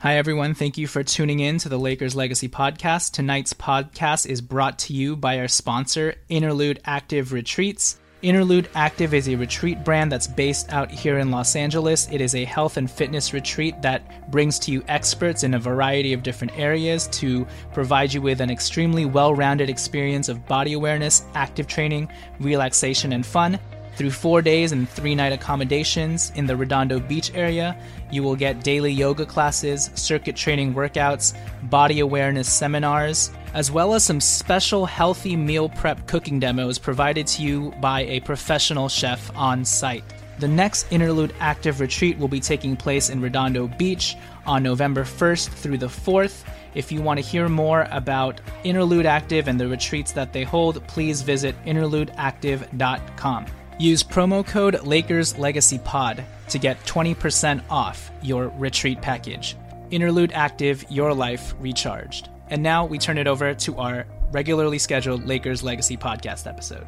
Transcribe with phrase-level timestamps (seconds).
[0.00, 0.54] Hi, everyone.
[0.54, 3.10] Thank you for tuning in to the Lakers Legacy Podcast.
[3.10, 7.98] Tonight's podcast is brought to you by our sponsor, Interlude Active Retreats.
[8.22, 12.08] Interlude Active is a retreat brand that's based out here in Los Angeles.
[12.12, 16.12] It is a health and fitness retreat that brings to you experts in a variety
[16.12, 21.24] of different areas to provide you with an extremely well rounded experience of body awareness,
[21.34, 23.58] active training, relaxation, and fun.
[23.98, 27.76] Through four days and three night accommodations in the Redondo Beach area,
[28.12, 31.34] you will get daily yoga classes, circuit training workouts,
[31.68, 37.42] body awareness seminars, as well as some special healthy meal prep cooking demos provided to
[37.42, 40.04] you by a professional chef on site.
[40.38, 45.48] The next Interlude Active Retreat will be taking place in Redondo Beach on November 1st
[45.48, 46.44] through the 4th.
[46.76, 50.86] If you want to hear more about Interlude Active and the retreats that they hold,
[50.86, 53.46] please visit interludeactive.com.
[53.78, 59.56] Use promo code Lakers Legacy Pod to get 20% off your retreat package.
[59.90, 62.28] Interlude Active, your life recharged.
[62.50, 66.86] And now we turn it over to our regularly scheduled Lakers Legacy podcast episode.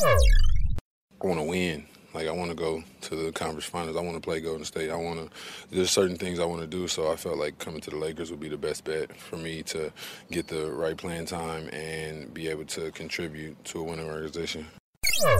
[0.00, 1.86] I want to win.
[2.18, 3.96] Like I want to go to the conference finals.
[3.96, 4.90] I want to play Golden State.
[4.90, 5.30] I want to.
[5.70, 6.88] There's certain things I want to do.
[6.88, 9.62] So I felt like coming to the Lakers would be the best bet for me
[9.64, 9.92] to
[10.28, 14.66] get the right playing time and be able to contribute to a winning organization.
[15.24, 15.36] All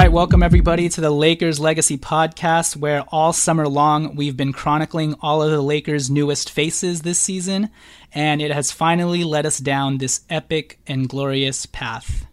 [0.00, 5.14] right, welcome everybody to the Lakers Legacy Podcast, where all summer long we've been chronicling
[5.20, 7.70] all of the Lakers' newest faces this season,
[8.12, 12.26] and it has finally led us down this epic and glorious path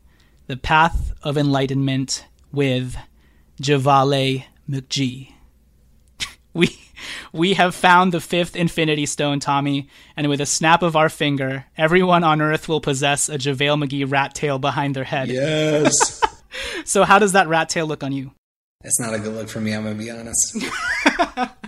[0.47, 2.97] the path of enlightenment with
[3.61, 5.31] Javale McGee.
[6.53, 6.79] we
[7.31, 11.65] we have found the fifth Infinity Stone, Tommy, and with a snap of our finger,
[11.77, 15.29] everyone on Earth will possess a JaVale McGee rat tail behind their head.
[15.29, 16.21] Yes.
[16.85, 18.31] So how does that rat tail look on you?
[18.83, 20.57] It's not a good look for me, I'm going to be honest.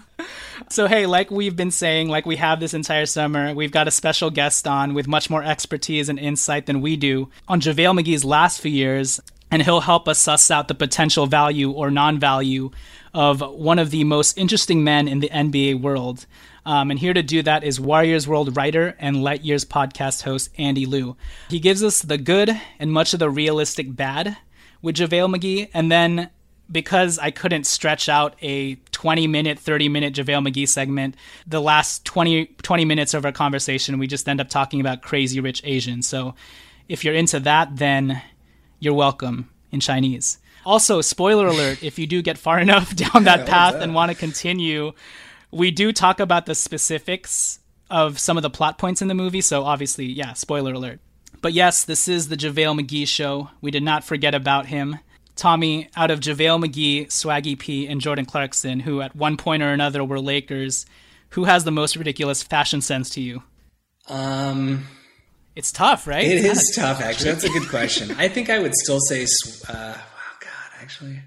[0.73, 3.91] So hey, like we've been saying, like we have this entire summer, we've got a
[3.91, 8.25] special guest on with much more expertise and insight than we do on JaVale McGee's
[8.25, 9.19] last few years,
[9.51, 12.71] and he'll help us suss out the potential value or non-value
[13.13, 16.25] of one of the most interesting men in the NBA world.
[16.65, 20.49] Um, and here to do that is Warriors World writer and Light Years podcast host
[20.57, 21.15] Andy Liu.
[21.49, 22.49] He gives us the good
[22.79, 24.37] and much of the realistic bad
[24.83, 26.29] with JaVale McGee, and then
[26.71, 31.15] because I couldn't stretch out a 20 minute, 30 minute JaVale McGee segment,
[31.47, 35.39] the last 20, 20 minutes of our conversation, we just end up talking about crazy
[35.39, 36.07] rich Asians.
[36.07, 36.35] So
[36.87, 38.21] if you're into that, then
[38.79, 40.37] you're welcome in Chinese.
[40.65, 44.17] Also, spoiler alert, if you do get far enough down that path and want to
[44.17, 44.93] continue,
[45.51, 47.59] we do talk about the specifics
[47.89, 49.41] of some of the plot points in the movie.
[49.41, 50.99] So obviously, yeah, spoiler alert.
[51.41, 53.49] But yes, this is the JaVale McGee show.
[53.61, 54.99] We did not forget about him.
[55.35, 59.69] Tommy, out of JaVale McGee, Swaggy P, and Jordan Clarkson, who at one point or
[59.73, 60.85] another were Lakers,
[61.29, 63.43] who has the most ridiculous fashion sense to you?
[64.07, 64.85] Um,
[65.55, 66.25] It's tough, right?
[66.25, 67.31] it It's is tough, actually.
[67.31, 68.11] That's a good question.
[68.17, 69.23] I think I would still say,
[69.67, 71.19] uh, oh, God, actually.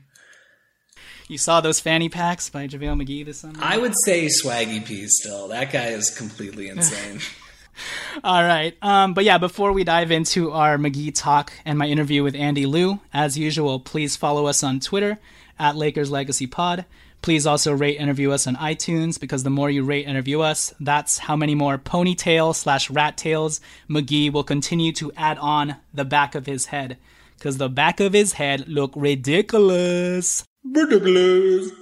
[1.28, 3.58] You saw those fanny packs by JaVale McGee this summer?
[3.60, 5.48] I would say Swaggy P still.
[5.48, 7.20] That guy is completely insane.
[8.24, 8.76] All right.
[8.82, 12.66] Um, but yeah, before we dive into our McGee talk and my interview with Andy
[12.66, 15.18] Liu, as usual, please follow us on Twitter
[15.58, 16.84] at Lakers Legacy Pod.
[17.22, 21.18] Please also rate interview us on iTunes because the more you rate interview us, that's
[21.18, 26.34] how many more ponytail slash rat tails McGee will continue to add on the back
[26.34, 26.98] of his head.
[27.36, 30.44] Because the back of his head look ridiculous.
[30.64, 31.72] Ridiculous.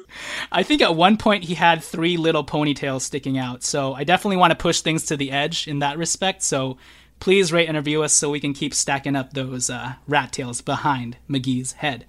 [0.52, 3.62] I think at one point he had three little ponytails sticking out.
[3.62, 6.42] So I definitely want to push things to the edge in that respect.
[6.42, 6.78] So
[7.20, 10.60] please rate and review us so we can keep stacking up those uh, rat tails
[10.60, 12.04] behind McGee's head.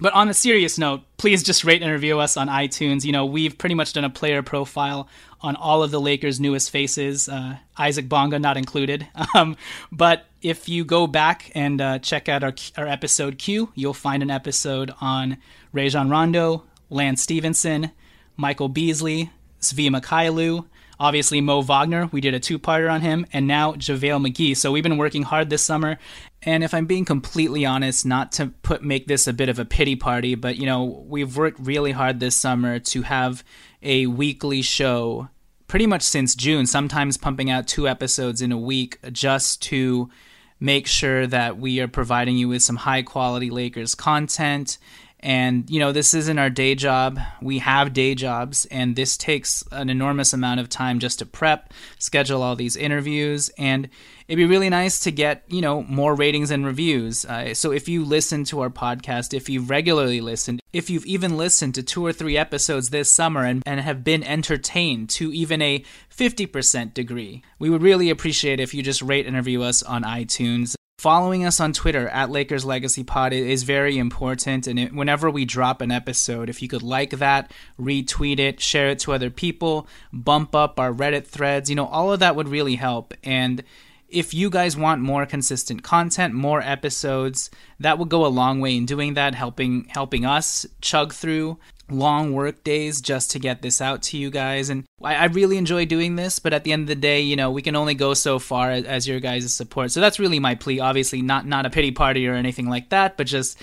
[0.00, 3.04] But on a serious note, please just rate and review us on iTunes.
[3.04, 5.08] You know, we've pretty much done a player profile
[5.42, 9.06] on all of the Lakers' newest faces, uh, Isaac Bonga not included.
[9.32, 9.56] Um,
[9.92, 14.24] but if you go back and uh, check out our, our episode Q, you'll find
[14.24, 15.38] an episode on
[15.72, 17.92] Rajon Rondo, Lance Stephenson,
[18.36, 20.66] Michael Beasley, Svi Mykhailiuk,
[20.98, 22.08] obviously Mo Wagner.
[22.12, 24.56] We did a two-parter on him, and now JaVale McGee.
[24.56, 25.98] So we've been working hard this summer.
[26.42, 29.64] And if I'm being completely honest, not to put make this a bit of a
[29.64, 33.42] pity party, but you know, we've worked really hard this summer to have
[33.82, 35.28] a weekly show
[35.66, 40.10] pretty much since June, sometimes pumping out two episodes in a week just to
[40.58, 44.78] make sure that we are providing you with some high quality Lakers content
[45.20, 47.20] and, you know, this isn't our day job.
[47.42, 51.72] We have day jobs, and this takes an enormous amount of time just to prep,
[51.98, 53.90] schedule all these interviews, and
[54.28, 57.26] it'd be really nice to get, you know, more ratings and reviews.
[57.26, 61.36] Uh, so if you listen to our podcast, if you've regularly listened, if you've even
[61.36, 65.60] listened to two or three episodes this summer and, and have been entertained to even
[65.60, 65.84] a
[66.16, 70.76] 50% degree, we would really appreciate if you just rate and review us on iTunes.
[71.00, 74.66] Following us on Twitter at Lakers Legacy Pod is very important.
[74.66, 78.90] And it, whenever we drop an episode, if you could like that, retweet it, share
[78.90, 82.48] it to other people, bump up our Reddit threads, you know, all of that would
[82.48, 83.14] really help.
[83.24, 83.64] And
[84.10, 87.48] if you guys want more consistent content, more episodes,
[87.78, 91.56] that would go a long way in doing that, helping helping us chug through
[91.90, 94.70] long work days just to get this out to you guys.
[94.70, 97.36] And I, I, really enjoy doing this, but at the end of the day, you
[97.36, 99.90] know, we can only go so far as, as your guys' support.
[99.90, 100.80] So that's really my plea.
[100.80, 103.60] Obviously, not not a pity party or anything like that, but just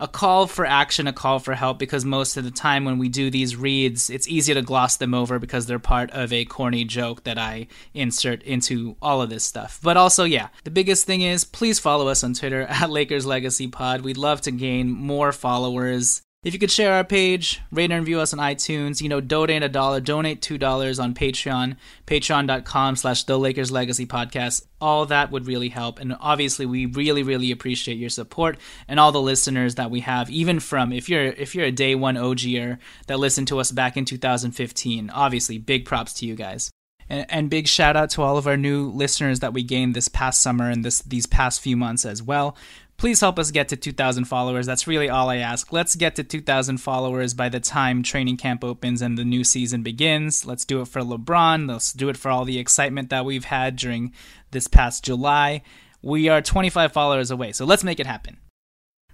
[0.00, 3.10] a call for action, a call for help, because most of the time when we
[3.10, 6.84] do these reads, it's easy to gloss them over because they're part of a corny
[6.84, 9.78] joke that I insert into all of this stuff.
[9.82, 13.68] But also, yeah, the biggest thing is please follow us on Twitter at Lakers Legacy
[13.68, 14.00] Pod.
[14.00, 16.22] We'd love to gain more followers.
[16.42, 19.62] If you could share our page, rate and review us on iTunes, you know, donate
[19.62, 21.76] a dollar, donate two dollars on Patreon,
[22.06, 24.64] patreon.com slash the Lakers Legacy Podcast.
[24.80, 26.00] All that would really help.
[26.00, 28.56] And obviously we really, really appreciate your support
[28.88, 31.94] and all the listeners that we have, even from if you're if you're a day
[31.94, 35.10] one OGer that listened to us back in 2015.
[35.10, 36.70] Obviously, big props to you guys.
[37.10, 40.08] And, and big shout out to all of our new listeners that we gained this
[40.08, 42.56] past summer and this these past few months as well
[43.00, 44.66] please help us get to 2,000 followers.
[44.66, 45.72] That's really all I ask.
[45.72, 49.82] Let's get to 2,000 followers by the time training camp opens and the new season
[49.82, 50.44] begins.
[50.44, 51.66] Let's do it for LeBron.
[51.66, 54.12] Let's do it for all the excitement that we've had during
[54.50, 55.62] this past July.
[56.02, 58.36] We are 25 followers away, so let's make it happen.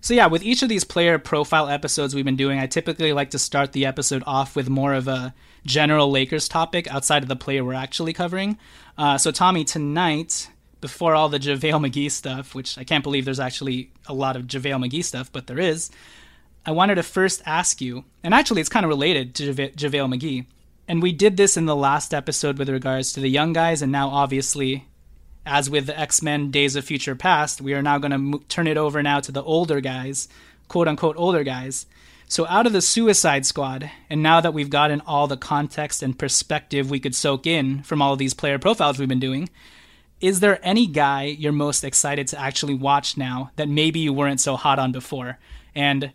[0.00, 3.31] So, yeah, with each of these player profile episodes we've been doing, I typically like
[3.31, 5.33] to start the episode off with more of a
[5.65, 8.59] general Lakers topic outside of the player we're actually covering.
[8.99, 10.49] Uh, so, Tommy, tonight
[10.81, 14.45] before all the JaVale McGee stuff, which I can't believe there's actually a lot of
[14.45, 15.90] JaVale McGee stuff, but there is,
[16.64, 20.47] I wanted to first ask you, and actually it's kind of related to JaVale McGee,
[20.88, 23.90] and we did this in the last episode with regards to the young guys, and
[23.90, 24.85] now obviously,
[25.45, 28.42] as with the X Men Days of Future Past, we are now going to mo-
[28.49, 30.28] turn it over now to the older guys,
[30.68, 31.87] quote unquote older guys.
[32.28, 36.18] So, out of the Suicide Squad, and now that we've gotten all the context and
[36.18, 39.49] perspective we could soak in from all of these player profiles we've been doing,
[40.20, 44.40] is there any guy you're most excited to actually watch now that maybe you weren't
[44.40, 45.38] so hot on before?
[45.75, 46.12] And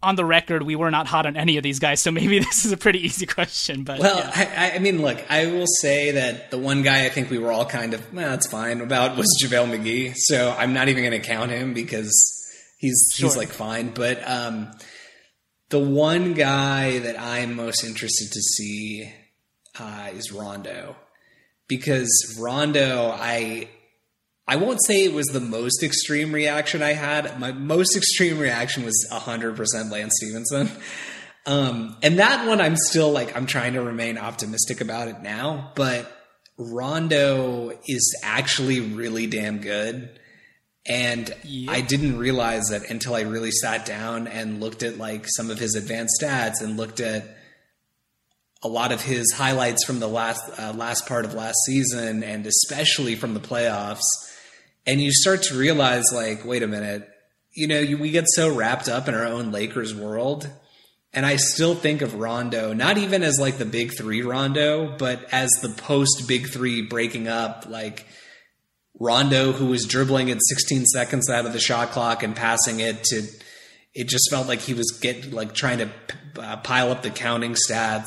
[0.00, 2.64] on the record, we were not hot on any of these guys, so maybe this
[2.64, 3.82] is a pretty easy question.
[3.82, 4.50] But well, yeah.
[4.56, 7.50] I, I, mean, look, I will say that the one guy I think we were
[7.50, 10.14] all kind of, well, that's fine about was JaVale McGee.
[10.16, 12.12] So I'm not even going to count him because
[12.78, 13.28] he's sure.
[13.28, 13.90] he's like fine.
[13.90, 14.70] But um,
[15.70, 19.12] the one guy that I'm most interested to see
[19.80, 20.94] uh, is Rondo
[21.68, 23.68] because Rondo, I
[24.46, 27.38] I won't say it was the most extreme reaction I had.
[27.38, 30.70] My most extreme reaction was 100% Lance Stephenson.
[31.44, 35.72] Um, and that one I'm still like I'm trying to remain optimistic about it now,
[35.74, 36.10] but
[36.58, 40.18] Rondo is actually really damn good.
[40.86, 41.74] And yep.
[41.74, 45.58] I didn't realize that until I really sat down and looked at like some of
[45.58, 47.37] his advanced stats and looked at
[48.62, 52.46] a lot of his highlights from the last uh, last part of last season, and
[52.46, 54.00] especially from the playoffs,
[54.86, 57.08] and you start to realize, like, wait a minute,
[57.52, 60.48] you know, you, we get so wrapped up in our own Lakers world.
[61.12, 65.26] And I still think of Rondo, not even as like the big three Rondo, but
[65.32, 68.06] as the post big three breaking up, like
[69.00, 73.04] Rondo, who was dribbling at 16 seconds out of the shot clock and passing it
[73.04, 73.22] to,
[73.94, 75.90] it just felt like he was get like trying to
[76.38, 78.06] uh, pile up the counting stats.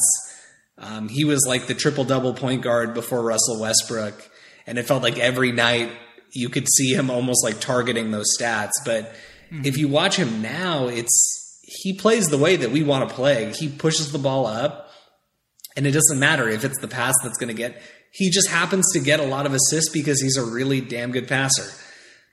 [0.82, 4.30] Um, he was like the triple double point guard before Russell Westbrook,
[4.66, 5.92] and it felt like every night
[6.34, 8.72] you could see him almost like targeting those stats.
[8.84, 9.14] But
[9.52, 9.66] mm-hmm.
[9.66, 13.54] if you watch him now, it's he plays the way that we want to play.
[13.54, 14.90] He pushes the ball up,
[15.78, 17.82] and it doesn't matter if it's the pass that's going to get.
[18.12, 21.28] He just happens to get a lot of assists because he's a really damn good
[21.28, 21.70] passer.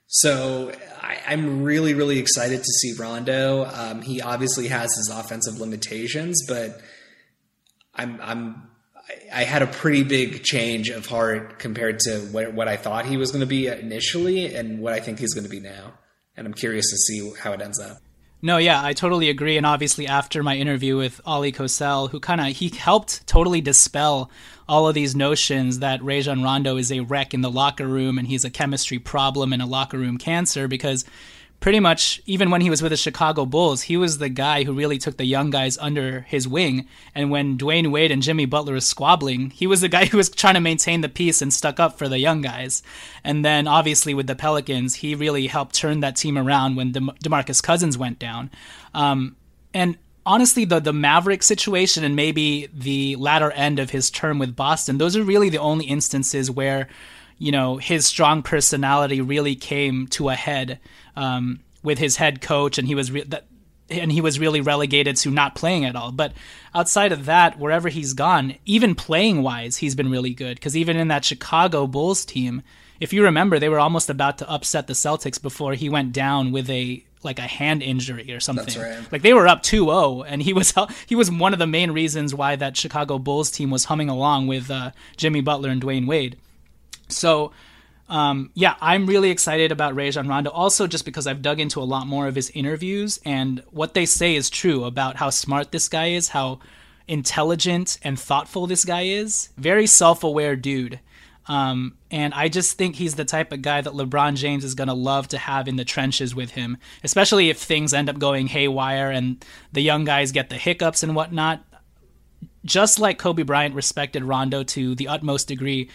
[0.07, 3.65] So I, am really, really excited to see Rondo.
[3.65, 6.81] Um, he obviously has his offensive limitations, but
[7.99, 8.69] I'm, I'm
[9.33, 13.17] I had a pretty big change of heart compared to what, what I thought he
[13.17, 15.93] was going to be initially and what I think he's going to be now.
[16.37, 17.97] And I'm curious to see how it ends up.
[18.41, 19.57] No, yeah, I totally agree.
[19.57, 24.31] And obviously, after my interview with Oleh Kosel, who kind of he helped totally dispel
[24.67, 28.27] all of these notions that Rajon Rondo is a wreck in the locker room and
[28.27, 31.03] he's a chemistry problem and a locker room cancer because
[31.59, 34.73] pretty much even when he was with the Chicago Bulls, he was the guy who
[34.73, 36.87] really took the young guys under his wing.
[37.13, 40.29] And when Dwyane Wade and Jimmy Butler was squabbling, he was the guy who was
[40.29, 42.81] trying to maintain the peace and stuck up for the young guys.
[43.23, 46.99] And then obviously with the Pelicans, he really helped turn that team around when De-
[46.99, 48.51] DeMarcus Cousins went down.
[48.93, 49.35] Um,
[49.73, 54.55] and honestly, the the Maverick situation and maybe the latter end of his term with
[54.55, 56.87] Boston, those are really the only instances where
[57.39, 60.79] you know his strong personality really came to a head
[61.15, 63.45] um, with his head coach, and he was re- that,
[63.89, 66.11] and he was really relegated to not playing at all.
[66.11, 66.33] But
[66.75, 70.57] outside of that, wherever he's gone, even playing wise, he's been really good.
[70.57, 72.61] Because even in that Chicago Bulls team,
[72.99, 76.51] if you remember, they were almost about to upset the Celtics before he went down
[76.51, 78.81] with a like a hand injury or something.
[78.81, 79.11] Right.
[79.11, 80.73] Like they were up 2-0 and he was
[81.07, 84.47] he was one of the main reasons why that Chicago Bulls team was humming along
[84.47, 86.37] with uh, Jimmy Butler and Dwyane Wade.
[87.09, 87.51] So
[88.09, 90.49] um, yeah, I'm really excited about Rajon Rondo.
[90.49, 94.05] Also, just because I've dug into a lot more of his interviews, and what they
[94.07, 96.59] say is true about how smart this guy is, how
[97.07, 99.49] intelligent and thoughtful this guy is.
[99.57, 100.99] Very self-aware dude.
[101.45, 104.87] Um, and I just think he's the type of guy that LeBron James is going
[104.87, 108.47] to love to have in the trenches with him, especially if things end up going
[108.47, 111.63] haywire and the young guys get the hiccups and whatnot.
[112.65, 115.89] Just like Kobe Bryant respected Rondo to the utmost degree,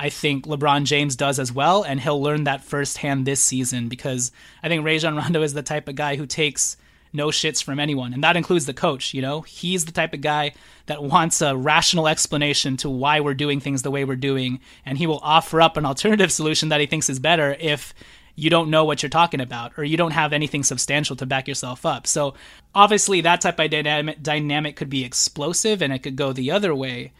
[0.00, 4.32] I think LeBron James does as well, and he'll learn that firsthand this season because
[4.62, 6.78] I think Rajon Rondo is the type of guy who takes
[7.12, 9.12] no shits from anyone, and that includes the coach.
[9.12, 10.54] You know, he's the type of guy
[10.86, 14.96] that wants a rational explanation to why we're doing things the way we're doing, and
[14.96, 17.92] he will offer up an alternative solution that he thinks is better if
[18.36, 21.46] you don't know what you're talking about or you don't have anything substantial to back
[21.46, 22.06] yourself up.
[22.06, 22.32] So
[22.74, 26.74] obviously, that type of dynamic dynamic could be explosive and it could go the other
[26.74, 27.12] way,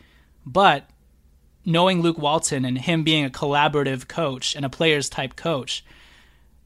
[0.46, 0.88] but
[1.64, 5.84] knowing Luke Walton and him being a collaborative coach and a players type coach,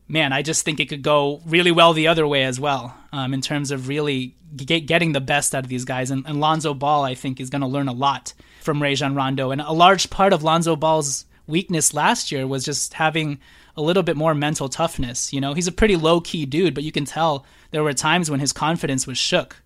[0.09, 3.35] man, I just think it could go really well the other way as well um,
[3.35, 6.11] in terms of really get, getting the best out of these guys.
[6.11, 9.51] And, and Lonzo Ball, I think, is going to learn a lot from Rajon Rondo.
[9.51, 13.39] And a large part of Lonzo Ball's weakness last year was just having
[13.77, 15.33] a little bit more mental toughness.
[15.33, 18.31] You know, he's a pretty low key dude, but you can tell there were times
[18.31, 19.57] when his confidence was shook.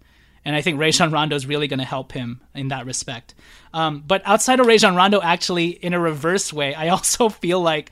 [0.48, 3.34] And I think Rajon Rondo is really going to help him in that respect.
[3.74, 7.90] Um, but outside of Rajon Rondo, actually, in a reverse way, I also feel like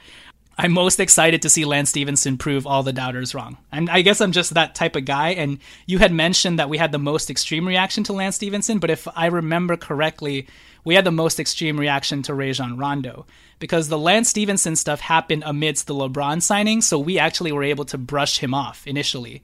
[0.57, 3.59] I'm most excited to see Lance Stephenson prove all the doubters wrong.
[3.71, 5.33] And I guess I'm just that type of guy.
[5.33, 8.89] And you had mentioned that we had the most extreme reaction to Lance Stephenson, but
[8.89, 10.47] if I remember correctly,
[10.83, 13.27] we had the most extreme reaction to Rajon Rondo
[13.59, 17.85] because the Lance Stephenson stuff happened amidst the LeBron signing, so we actually were able
[17.87, 19.43] to brush him off initially.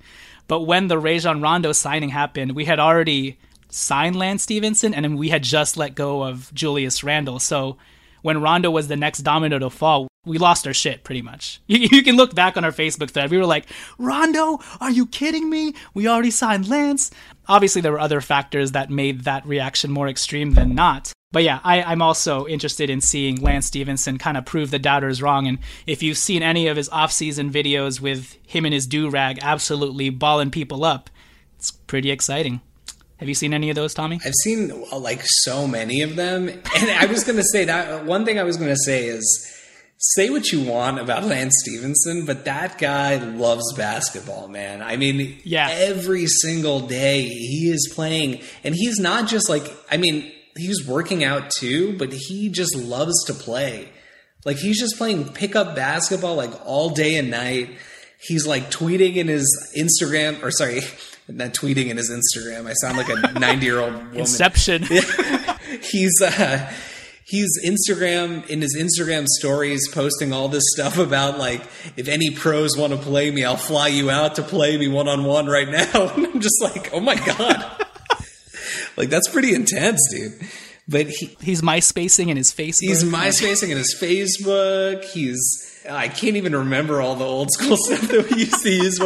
[0.53, 3.39] But when the Rajon Rondo signing happened, we had already
[3.71, 7.39] signed Lance Stephenson and we had just let go of Julius Randle.
[7.39, 7.79] So
[8.21, 11.63] when Rondo was the next domino to fall, we lost our shit pretty much.
[11.69, 13.31] You, you, can look back on our Facebook thread.
[13.31, 13.65] We were like,
[13.97, 15.75] Rondo, are you kidding me?
[15.95, 17.11] We already signed Lance.
[17.49, 21.13] Obviously, there were other factors that made that reaction more extreme than not.
[21.33, 25.23] But yeah, I, I'm also interested in seeing Lance Stephenson kind of prove the doubters
[25.23, 25.47] wrong.
[25.47, 29.39] And if you've seen any of his off-season videos with him and his do rag
[29.41, 31.09] absolutely balling people up,
[31.57, 32.61] it's pretty exciting.
[33.17, 34.21] Have you seen any of those, Tommy?
[34.25, 36.49] I've seen like so many of them.
[36.49, 39.62] And I was to say that one thing I was to say is
[40.03, 44.83] say what you want about Lance Stephenson, but that guy loves basketball, man.
[44.83, 45.69] I mean, yeah.
[45.71, 51.25] every single day he is playing, and he's not just like, I mean, he's working
[51.25, 53.89] out too, but he just loves to play.
[54.45, 57.71] Like he's just playing pickup basketball like all day and night.
[58.21, 60.81] He's like tweeting in his Instagram, or sorry,
[61.29, 62.67] not tweeting in his Instagram.
[62.67, 64.17] I sound like a 90 year old woman.
[64.17, 64.85] Inception.
[65.81, 66.73] he's uh,
[67.25, 71.63] he's Instagram in his Instagram stories posting all this stuff about like
[71.97, 75.09] if any pros want to play me, I'll fly you out to play me one
[75.09, 76.13] on one right now.
[76.17, 77.87] And I'm just like, oh my god,
[78.97, 80.33] like that's pretty intense, dude.
[80.89, 82.81] But he, he's MySpacing in his Facebook.
[82.81, 85.05] He's MySpacing in his Facebook.
[85.05, 85.41] He's
[85.89, 88.99] I can't even remember all the old school stuff that we used to use.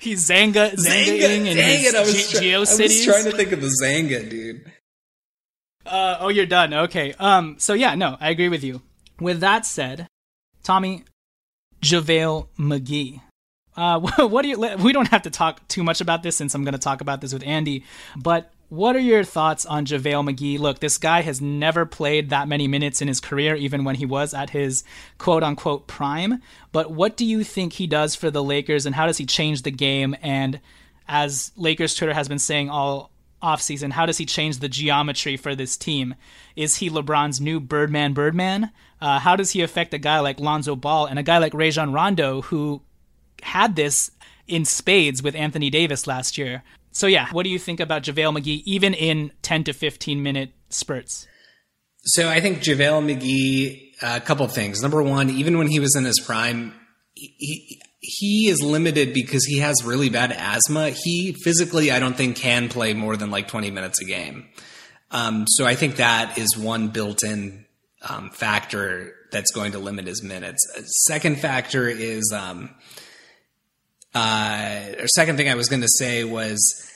[0.00, 1.94] he's Xanga, Xanga, Xanga, dang it!
[1.94, 4.67] I was, try- I was trying to think of the Xanga, dude.
[5.88, 6.74] Uh, oh, you're done.
[6.74, 7.14] Okay.
[7.18, 7.56] Um.
[7.58, 8.82] So yeah, no, I agree with you.
[9.20, 10.06] With that said,
[10.62, 11.04] Tommy,
[11.82, 13.20] JaVale McGee.
[13.76, 14.76] Uh, what do you?
[14.78, 17.20] We don't have to talk too much about this since I'm going to talk about
[17.20, 17.84] this with Andy.
[18.16, 20.58] But what are your thoughts on JaVale McGee?
[20.58, 24.04] Look, this guy has never played that many minutes in his career, even when he
[24.04, 24.84] was at his
[25.16, 26.42] quote unquote prime.
[26.70, 29.62] But what do you think he does for the Lakers and how does he change
[29.62, 30.14] the game?
[30.22, 30.60] And
[31.08, 33.10] as Lakers Twitter has been saying all
[33.42, 36.14] offseason, how does he change the geometry for this team?
[36.56, 38.70] Is he LeBron's new Birdman Birdman?
[39.00, 41.92] Uh, how does he affect a guy like Lonzo Ball and a guy like Rajon
[41.92, 42.82] Rondo who
[43.42, 44.10] had this
[44.46, 46.62] in spades with Anthony Davis last year?
[46.92, 50.50] So yeah, what do you think about JaVale McGee, even in 10 to 15 minute
[50.68, 51.28] spurts?
[52.02, 54.82] So I think JaVale McGee, a couple things.
[54.82, 56.74] Number one, even when he was in his prime,
[57.14, 60.90] he, he is limited because he has really bad asthma.
[60.90, 64.48] He physically, I don't think, can play more than like 20 minutes a game.
[65.10, 67.64] Um, so I think that is one built in
[68.08, 70.58] um, factor that's going to limit his minutes.
[71.06, 72.70] Second factor is, um,
[74.14, 76.88] uh, or second thing I was going to say was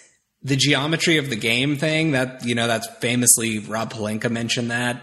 [0.43, 5.01] the geometry of the game thing that you know that's famously Rob Pelinka mentioned that.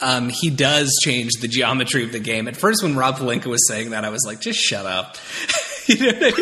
[0.00, 2.46] Um, he does change the geometry of the game.
[2.46, 5.16] At first, when Rob Pelinka was saying that, I was like, "Just shut up."
[5.86, 6.34] you know I mean?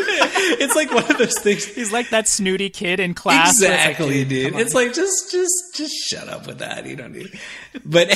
[0.60, 1.64] It's like one of those things.
[1.64, 3.60] He's like that snooty kid in class.
[3.60, 4.54] Exactly, like, dude.
[4.56, 6.86] It's like just, just, just shut up with that.
[6.86, 7.38] You don't need.
[7.84, 8.12] But,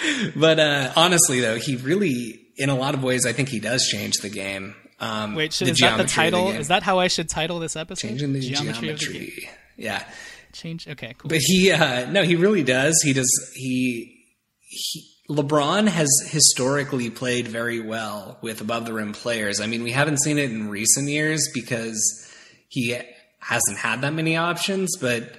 [0.36, 3.86] but uh, honestly, though, he really, in a lot of ways, I think he does
[3.86, 4.74] change the game.
[5.00, 6.48] Um, Wait, should, is that the title?
[6.48, 8.08] The is that how I should title this episode?
[8.08, 8.94] Changing the geometry.
[8.94, 9.32] geometry.
[9.76, 10.04] The yeah.
[10.52, 10.88] Change.
[10.88, 11.14] Okay.
[11.18, 11.28] Cool.
[11.28, 13.00] But he, uh, no, he really does.
[13.04, 13.30] He does.
[13.54, 14.17] He,
[14.68, 15.14] he.
[15.28, 19.60] LeBron has historically played very well with above the rim players.
[19.60, 22.00] I mean, we haven't seen it in recent years because
[22.68, 22.98] he
[23.40, 24.96] hasn't had that many options.
[24.98, 25.34] But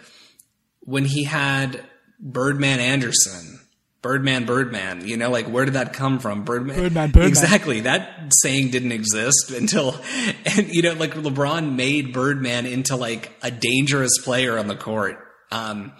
[0.82, 1.84] when he had
[2.20, 3.60] Birdman Anderson
[4.02, 5.06] Birdman, Birdman.
[5.08, 6.44] You know, like where did that come from?
[6.44, 7.28] Birdman, Birdman, Birdman.
[7.28, 7.82] Exactly.
[7.82, 10.00] That saying didn't exist until,
[10.46, 15.18] and you know, like LeBron made Birdman into like a dangerous player on the court.
[15.52, 15.94] Um,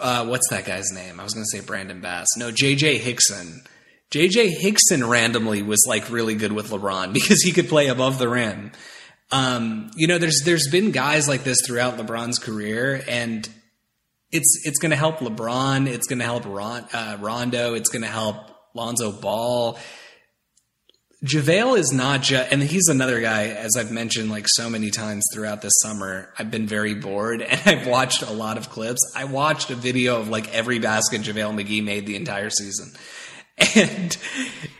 [0.00, 1.18] uh, what's that guy's name?
[1.18, 2.26] I was going to say Brandon Bass.
[2.36, 3.62] No, JJ Hickson.
[4.10, 8.28] JJ Hickson randomly was like really good with LeBron because he could play above the
[8.28, 8.72] rim.
[9.32, 13.48] Um, you know, there's there's been guys like this throughout LeBron's career, and
[14.30, 15.88] it's it's going to help LeBron.
[15.88, 17.74] It's going to help Ron, uh, Rondo.
[17.74, 18.36] It's going to help
[18.74, 19.78] Lonzo Ball.
[21.24, 25.24] JaVale is not just, and he's another guy, as I've mentioned like so many times
[25.32, 26.28] throughout this summer.
[26.38, 29.00] I've been very bored and I've watched a lot of clips.
[29.16, 32.92] I watched a video of like every basket JaVale McGee made the entire season.
[33.56, 34.16] And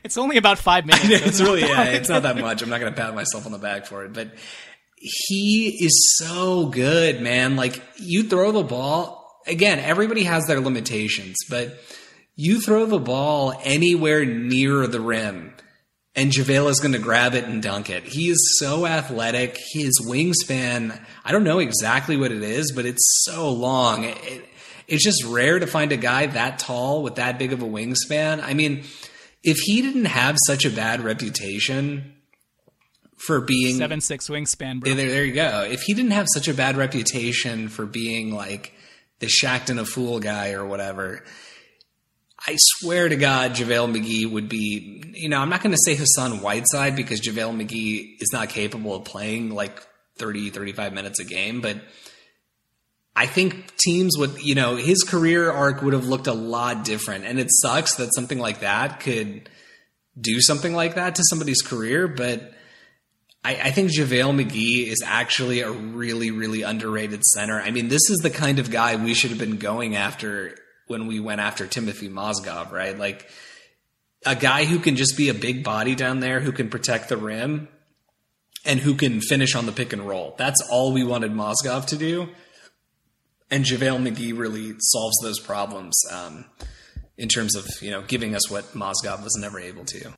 [0.02, 1.08] it's only about five minutes.
[1.08, 2.60] it's really, yeah, it's not that much.
[2.60, 4.34] I'm not going to pat myself on the back for it, but
[4.96, 7.56] he is so good, man.
[7.56, 11.78] Like you throw the ball again, everybody has their limitations, but
[12.36, 15.54] you throw the ball anywhere near the rim
[16.16, 18.04] and JaVale is going to grab it and dunk it.
[18.04, 19.58] He is so athletic.
[19.72, 24.04] His wingspan, I don't know exactly what it is, but it's so long.
[24.04, 24.44] It,
[24.86, 28.42] it's just rare to find a guy that tall with that big of a wingspan.
[28.42, 28.84] I mean,
[29.42, 32.14] if he didn't have such a bad reputation
[33.16, 34.94] for being seven six wingspan, bro.
[34.94, 35.66] There, there you go.
[35.68, 38.74] If he didn't have such a bad reputation for being like
[39.20, 41.24] the Shaqtin' a Fool guy or whatever.
[42.46, 45.94] I swear to God, JaVale McGee would be, you know, I'm not going to say
[45.94, 49.82] Hassan Whiteside because JaVale McGee is not capable of playing like
[50.18, 51.80] 30, 35 minutes a game, but
[53.16, 57.24] I think teams would, you know, his career arc would have looked a lot different.
[57.24, 59.48] And it sucks that something like that could
[60.20, 62.52] do something like that to somebody's career, but
[63.42, 67.60] I, I think JaVale McGee is actually a really, really underrated center.
[67.60, 71.06] I mean, this is the kind of guy we should have been going after when
[71.06, 72.98] we went after Timothy Mozgov, right?
[72.98, 73.28] Like
[74.26, 77.16] a guy who can just be a big body down there, who can protect the
[77.16, 77.68] rim,
[78.64, 80.34] and who can finish on the pick and roll.
[80.38, 82.28] That's all we wanted Mozgov to do.
[83.50, 86.46] and JaVale McGee really solves those problems um,
[87.16, 90.12] in terms of you know giving us what Mozgov was never able to.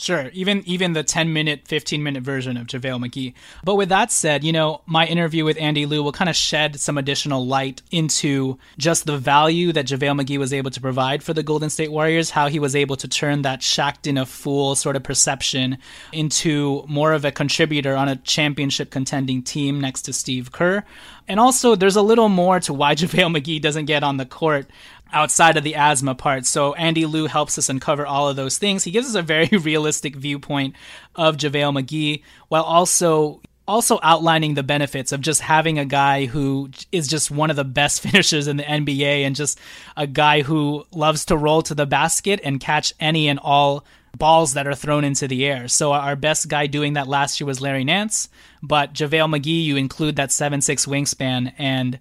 [0.00, 3.34] Sure, even even the 10 minute, 15 minute version of JaVale McGee.
[3.62, 6.80] But with that said, you know, my interview with Andy Liu will kind of shed
[6.80, 11.34] some additional light into just the value that JaVale McGee was able to provide for
[11.34, 14.96] the Golden State Warriors, how he was able to turn that Shaqtin' a fool sort
[14.96, 15.76] of perception
[16.14, 20.82] into more of a contributor on a championship contending team next to Steve Kerr.
[21.28, 24.66] And also, there's a little more to why JaVale McGee doesn't get on the court
[25.12, 26.46] outside of the asthma part.
[26.46, 28.84] So Andy Liu helps us uncover all of those things.
[28.84, 30.74] He gives us a very realistic viewpoint
[31.14, 36.68] of JaVale McGee while also also outlining the benefits of just having a guy who
[36.90, 39.60] is just one of the best finishers in the NBA and just
[39.96, 43.84] a guy who loves to roll to the basket and catch any and all
[44.18, 45.68] balls that are thrown into the air.
[45.68, 48.28] So our best guy doing that last year was Larry Nance,
[48.60, 52.00] but JaVale McGee, you include that seven six wingspan and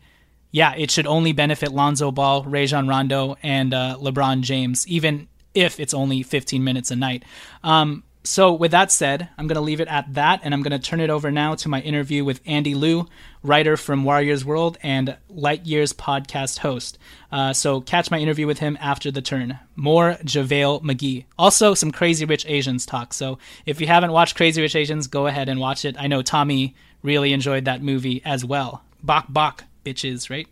[0.52, 5.80] yeah, it should only benefit Lonzo Ball, Rajon Rondo, and uh, LeBron James, even if
[5.80, 7.24] it's only 15 minutes a night.
[7.64, 10.80] Um, so, with that said, I'm going to leave it at that, and I'm going
[10.80, 13.08] to turn it over now to my interview with Andy Liu,
[13.44, 16.98] writer from Warriors World and Light Years podcast host.
[17.32, 19.58] Uh, so, catch my interview with him after the turn.
[19.76, 21.26] More JaVale McGee.
[21.38, 23.14] Also, some Crazy Rich Asians talk.
[23.14, 25.96] So, if you haven't watched Crazy Rich Asians, go ahead and watch it.
[25.98, 28.84] I know Tommy really enjoyed that movie as well.
[29.02, 30.48] Bok Bok bitches, right?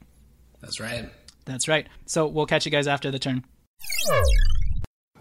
[0.62, 1.10] That's right.
[1.46, 1.88] That's right.
[2.06, 3.44] So we'll catch you guys after the turn.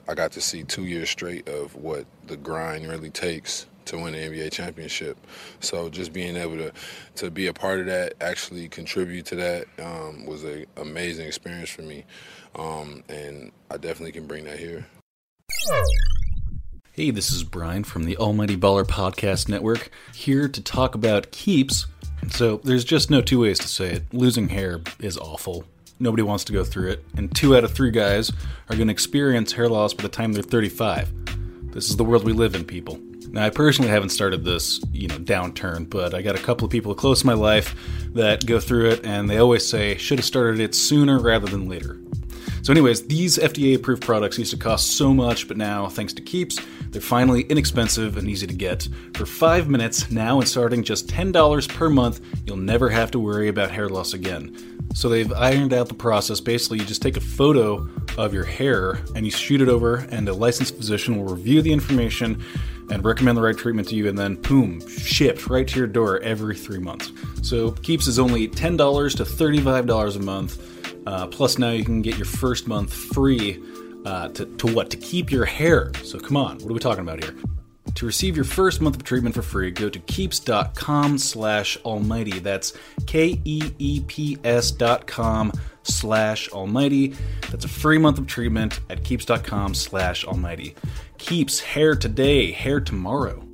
[0.08, 4.12] I got to see two years straight of what the grind really takes to win
[4.12, 5.16] the NBA championship.
[5.60, 6.72] So just being able to
[7.16, 11.70] to be a part of that, actually contribute to that, um, was an amazing experience
[11.70, 12.04] for me,
[12.56, 14.86] um, and I definitely can bring that here.
[16.92, 21.86] Hey, this is Brian from the Almighty Baller Podcast Network, here to talk about Keeps
[22.28, 24.04] so there's just no two ways to say it.
[24.12, 25.64] Losing hair is awful.
[25.98, 28.30] Nobody wants to go through it, and two out of three guys
[28.68, 31.72] are going to experience hair loss by the time they're 35.
[31.72, 32.98] This is the world we live in, people.
[33.28, 36.70] Now, I personally haven't started this, you know, downturn, but I got a couple of
[36.70, 37.74] people close to my life
[38.14, 41.68] that go through it, and they always say, should have started it sooner rather than
[41.68, 41.98] later.
[42.66, 46.20] So, anyways, these FDA approved products used to cost so much, but now, thanks to
[46.20, 46.58] Keeps,
[46.90, 48.88] they're finally inexpensive and easy to get.
[49.14, 53.46] For five minutes, now and starting just $10 per month, you'll never have to worry
[53.46, 54.82] about hair loss again.
[54.94, 56.40] So, they've ironed out the process.
[56.40, 60.28] Basically, you just take a photo of your hair and you shoot it over, and
[60.28, 62.42] a licensed physician will review the information
[62.90, 66.18] and recommend the right treatment to you, and then boom, shipped right to your door
[66.18, 67.12] every three months.
[67.42, 70.75] So, Keeps is only $10 to $35 a month
[71.06, 73.62] uh, plus, now you can get your first month free
[74.04, 74.90] uh, to, to what?
[74.90, 75.92] To keep your hair.
[76.02, 77.34] So, come on, what are we talking about here?
[77.94, 82.40] To receive your first month of treatment for free, go to keeps.com slash almighty.
[82.40, 82.74] That's
[83.06, 87.14] K-E-E-P-S dot com slash almighty.
[87.50, 90.74] That's a free month of treatment at keeps.com slash almighty.
[91.16, 93.45] Keeps hair today, hair tomorrow.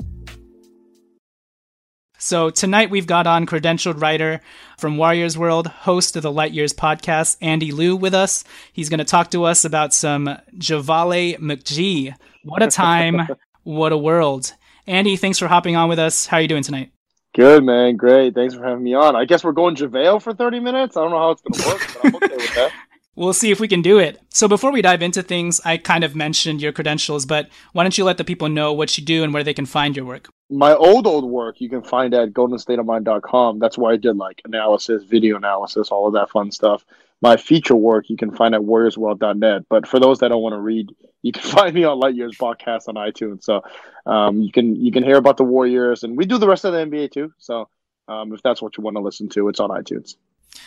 [2.22, 4.40] So tonight we've got on credentialed writer
[4.78, 8.44] from Warriors World, host of the Light Years podcast, Andy Liu, with us.
[8.72, 12.14] He's going to talk to us about some Javale McGee.
[12.44, 13.26] What a time,
[13.64, 14.54] what a world.
[14.86, 16.26] Andy, thanks for hopping on with us.
[16.26, 16.92] How are you doing tonight?
[17.34, 17.96] Good, man.
[17.96, 18.36] Great.
[18.36, 19.16] Thanks for having me on.
[19.16, 20.96] I guess we're going JaVale for 30 minutes.
[20.96, 22.72] I don't know how it's going to work, but I'm okay with that.
[23.14, 24.18] We'll see if we can do it.
[24.30, 27.98] So before we dive into things, I kind of mentioned your credentials, but why don't
[27.98, 30.30] you let the people know what you do and where they can find your work?
[30.52, 33.58] My old old work you can find at goldenstateofmind.com.
[33.58, 36.84] That's where I did like analysis, video analysis, all of that fun stuff.
[37.22, 39.62] My feature work you can find at warriorsworld.net.
[39.70, 42.36] But for those that don't want to read, you can find me on Light Years
[42.36, 43.44] podcast on iTunes.
[43.44, 43.62] So
[44.04, 46.72] um, you can you can hear about the Warriors, and we do the rest of
[46.74, 47.32] the NBA too.
[47.38, 47.68] So
[48.08, 50.16] um, if that's what you want to listen to, it's on iTunes.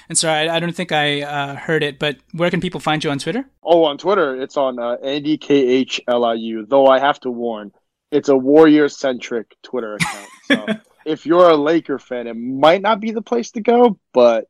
[0.10, 3.04] And sorry, I, I don't think I uh, heard it, but where can people find
[3.04, 3.45] you on Twitter?
[3.62, 6.65] Oh, on Twitter, it's on uh, Andy K H L I U.
[6.65, 7.71] Though I have to warn,
[8.15, 10.30] it's a Warrior centric Twitter account.
[10.45, 10.63] So
[11.06, 13.97] if you're a Laker fan, it might not be the place to go.
[14.13, 14.45] But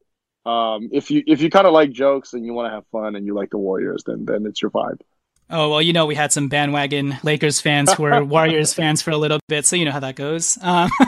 [0.45, 3.15] um, if you if you kind of like jokes and you want to have fun
[3.15, 4.99] and you like the Warriors, then then it's your vibe.
[5.49, 9.11] Oh well, you know we had some bandwagon Lakers fans who were Warriors fans for
[9.11, 10.57] a little bit, so you know how that goes.
[10.61, 10.89] Um,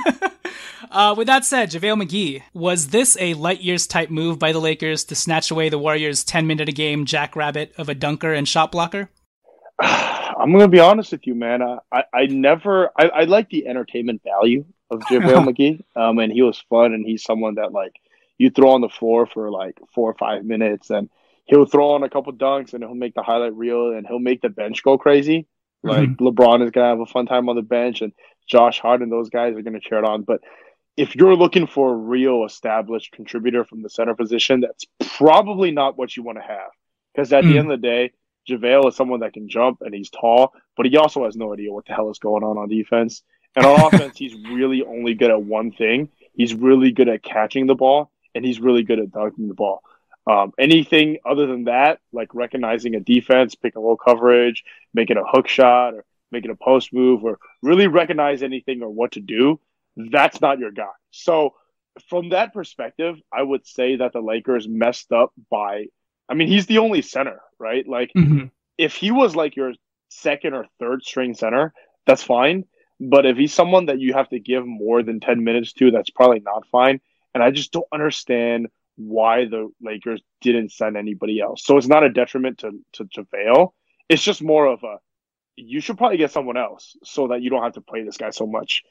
[0.90, 4.60] Uh, with that said, JaVale McGee, was this a light years type move by the
[4.60, 8.48] Lakers to snatch away the Warriors' 10 minute a game jackrabbit of a dunker and
[8.48, 9.10] shot blocker?
[9.80, 11.62] I'm going to be honest with you, man.
[11.62, 15.84] I, I, I never, I, I like the entertainment value of JaVale McGee.
[15.96, 17.96] Um, and he was fun and he's someone that like
[18.38, 21.10] you throw on the floor for like four or five minutes and
[21.46, 24.42] he'll throw on a couple dunks and he'll make the highlight reel and he'll make
[24.42, 25.48] the bench go crazy.
[25.84, 26.28] Like mm-hmm.
[26.28, 28.12] LeBron is gonna have a fun time on the bench, and
[28.48, 30.24] Josh Hart and those guys are gonna cheer it on.
[30.24, 30.42] But
[30.96, 34.86] if you're looking for a real established contributor from the center position, that's
[35.18, 36.70] probably not what you want to have.
[37.14, 37.52] Because at mm.
[37.52, 38.12] the end of the day,
[38.50, 41.72] JaVale is someone that can jump and he's tall, but he also has no idea
[41.72, 43.24] what the hell is going on on defense.
[43.56, 46.10] And on offense, he's really only good at one thing.
[46.34, 49.82] He's really good at catching the ball, and he's really good at dunking the ball.
[50.28, 55.48] Um, anything other than that, like recognizing a defense, picking low coverage, making a hook
[55.48, 59.60] shot, or making a post move, or really recognize anything or what to do,
[59.96, 60.92] that's not your guy.
[61.12, 61.56] So,
[62.10, 65.88] from that perspective, I would say that the Lakers messed up by.
[66.30, 67.88] I mean, he's the only center, right?
[67.88, 68.46] Like, mm-hmm.
[68.78, 69.74] if he was like your
[70.10, 71.74] second or third string center,
[72.06, 72.66] that's fine.
[73.00, 76.10] But if he's someone that you have to give more than 10 minutes to, that's
[76.10, 77.00] probably not fine.
[77.34, 81.64] And I just don't understand why the Lakers didn't send anybody else.
[81.64, 83.72] So it's not a detriment to, to JaVale.
[84.10, 84.98] It's just more of a,
[85.56, 88.32] you should probably get someone else so that you don't have to play this guy
[88.32, 88.84] so much.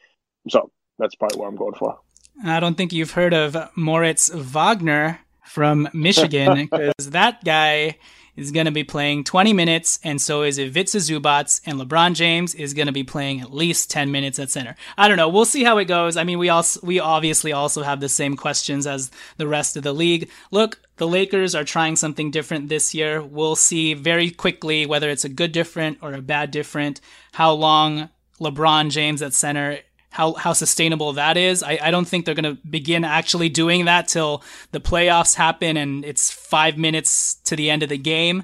[0.49, 1.99] So that's probably what I'm going for.
[2.45, 7.97] I don't think you've heard of Moritz Wagner from Michigan because that guy
[8.37, 12.55] is going to be playing 20 minutes, and so is Ivica Zubac, and LeBron James
[12.55, 14.77] is going to be playing at least 10 minutes at center.
[14.97, 15.29] I don't know.
[15.29, 16.17] We'll see how it goes.
[16.17, 19.83] I mean, we also we obviously also have the same questions as the rest of
[19.83, 20.31] the league.
[20.51, 23.23] Look, the Lakers are trying something different this year.
[23.23, 27.01] We'll see very quickly whether it's a good different or a bad different.
[27.33, 29.79] How long LeBron James at center
[30.17, 31.63] how how sustainable that is.
[31.63, 35.77] I, I don't think they're going to begin actually doing that till the playoffs happen
[35.77, 38.43] and it's five minutes to the end of the game.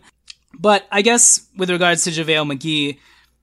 [0.58, 2.98] But I guess with regards to JaVale McGee,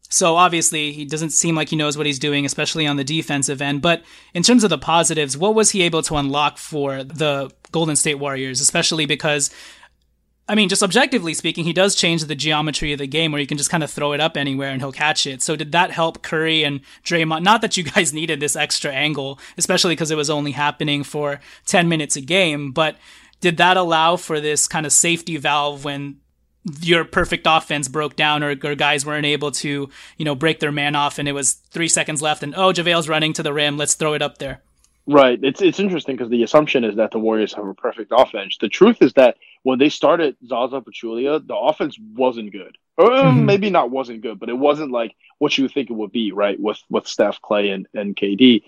[0.09, 3.63] so obviously he doesn't seem like he knows what he's doing, especially on the defensive
[3.63, 3.81] end.
[3.81, 4.03] But
[4.35, 8.19] in terms of the positives, what was he able to unlock for the Golden State
[8.19, 9.49] Warriors, especially because
[10.49, 13.45] I mean, just objectively speaking, he does change the geometry of the game where you
[13.45, 15.43] can just kind of throw it up anywhere and he'll catch it.
[15.43, 17.43] So did that help Curry and Draymond?
[17.43, 21.39] Not that you guys needed this extra angle, especially because it was only happening for
[21.67, 22.97] 10 minutes a game, but
[23.41, 26.17] did that allow for this kind of safety valve when
[26.81, 30.71] your perfect offense broke down or, or, guys weren't able to, you know, break their
[30.71, 33.77] man off and it was three seconds left and, oh, JaVale's running to the rim.
[33.77, 34.61] Let's throw it up there.
[35.07, 35.39] Right.
[35.41, 38.57] It's it's interesting because the assumption is that the Warriors have a perfect offense.
[38.59, 39.37] The truth is that
[39.69, 42.75] when they started Zaza Pachulia, the offense wasn't good.
[42.97, 43.45] Or mm-hmm.
[43.45, 46.59] maybe not wasn't good, but it wasn't like what you think it would be, right?
[46.59, 48.63] With with Steph, Klay, and and KD.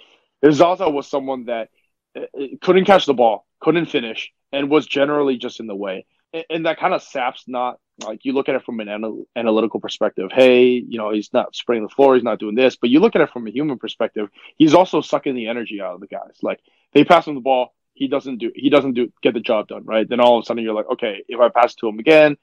[0.50, 1.70] Zaza was someone that
[2.16, 6.06] uh, uh, couldn't catch the ball, couldn't finish, and was generally just in the way.
[6.34, 9.26] And, and that kind of saps not like you look at it from an anal-
[9.36, 10.30] analytical perspective.
[10.32, 12.76] Hey, you know, he's not spraying the floor, he's not doing this.
[12.76, 15.96] But you look at it from a human perspective, he's also sucking the energy out
[15.96, 16.38] of the guys.
[16.44, 16.60] Like
[16.94, 19.86] they pass him the ball, he doesn't do he doesn't do get the job done
[19.86, 20.10] right.
[20.10, 22.36] Then all of a sudden you're like, okay, if I pass to him again,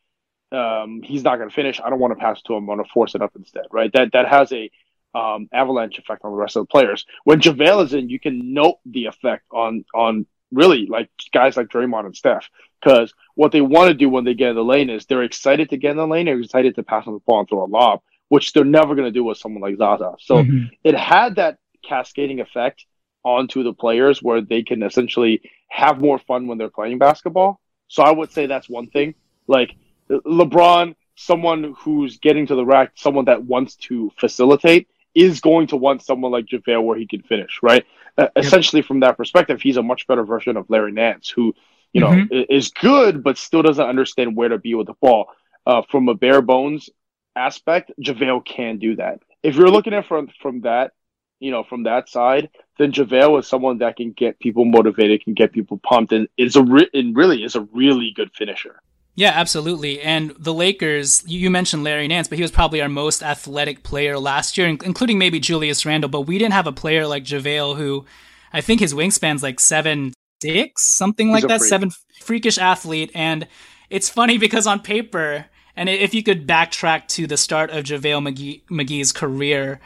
[0.52, 1.80] um, he's not going to finish.
[1.84, 2.58] I don't want to pass to him.
[2.58, 3.92] i'm going to force it up instead, right?
[3.92, 4.70] That that has a
[5.16, 7.04] um, avalanche effect on the rest of the players.
[7.24, 11.66] When JaVale is in, you can note the effect on on really like guys like
[11.66, 12.48] Draymond and Steph.
[12.80, 15.70] Because what they want to do when they get in the lane is they're excited
[15.70, 17.66] to get in the lane, they're excited to pass on the ball and throw a
[17.66, 20.14] lob, which they're never going to do with someone like Zaza.
[20.20, 20.66] So mm-hmm.
[20.84, 22.86] it had that cascading effect
[23.24, 27.60] onto the players where they can essentially have more fun when they're playing basketball.
[27.88, 29.14] So I would say that's one thing.
[29.46, 29.74] Like
[30.10, 35.76] LeBron, someone who's getting to the rack, someone that wants to facilitate, is going to
[35.76, 37.84] want someone like JaVale where he can finish, right?
[38.16, 41.54] Uh, essentially, from that perspective, he's a much better version of Larry Nance, who
[41.92, 42.52] you know, mm-hmm.
[42.52, 45.30] is good, but still doesn't understand where to be with the ball.
[45.66, 46.90] Uh, from a bare bones
[47.36, 49.20] aspect, JaVale can do that.
[49.42, 50.92] If you're looking at from from that,
[51.40, 52.48] you know, from that side,
[52.78, 56.56] then JaVale is someone that can get people motivated, can get people pumped, and is
[56.56, 58.80] a re- and really is a really good finisher.
[59.14, 60.00] Yeah, absolutely.
[60.00, 64.16] And the Lakers, you mentioned Larry Nance, but he was probably our most athletic player
[64.16, 66.08] last year, including maybe Julius Randle.
[66.08, 68.06] But we didn't have a player like JaVale who
[68.52, 71.58] I think his wingspan's like seven six, something like that.
[71.58, 71.68] Freak.
[71.68, 73.48] Seven freakish athlete, and
[73.90, 78.28] it's funny because on paper, and if you could backtrack to the start of JaVale
[78.28, 79.80] McGee, McGee's career,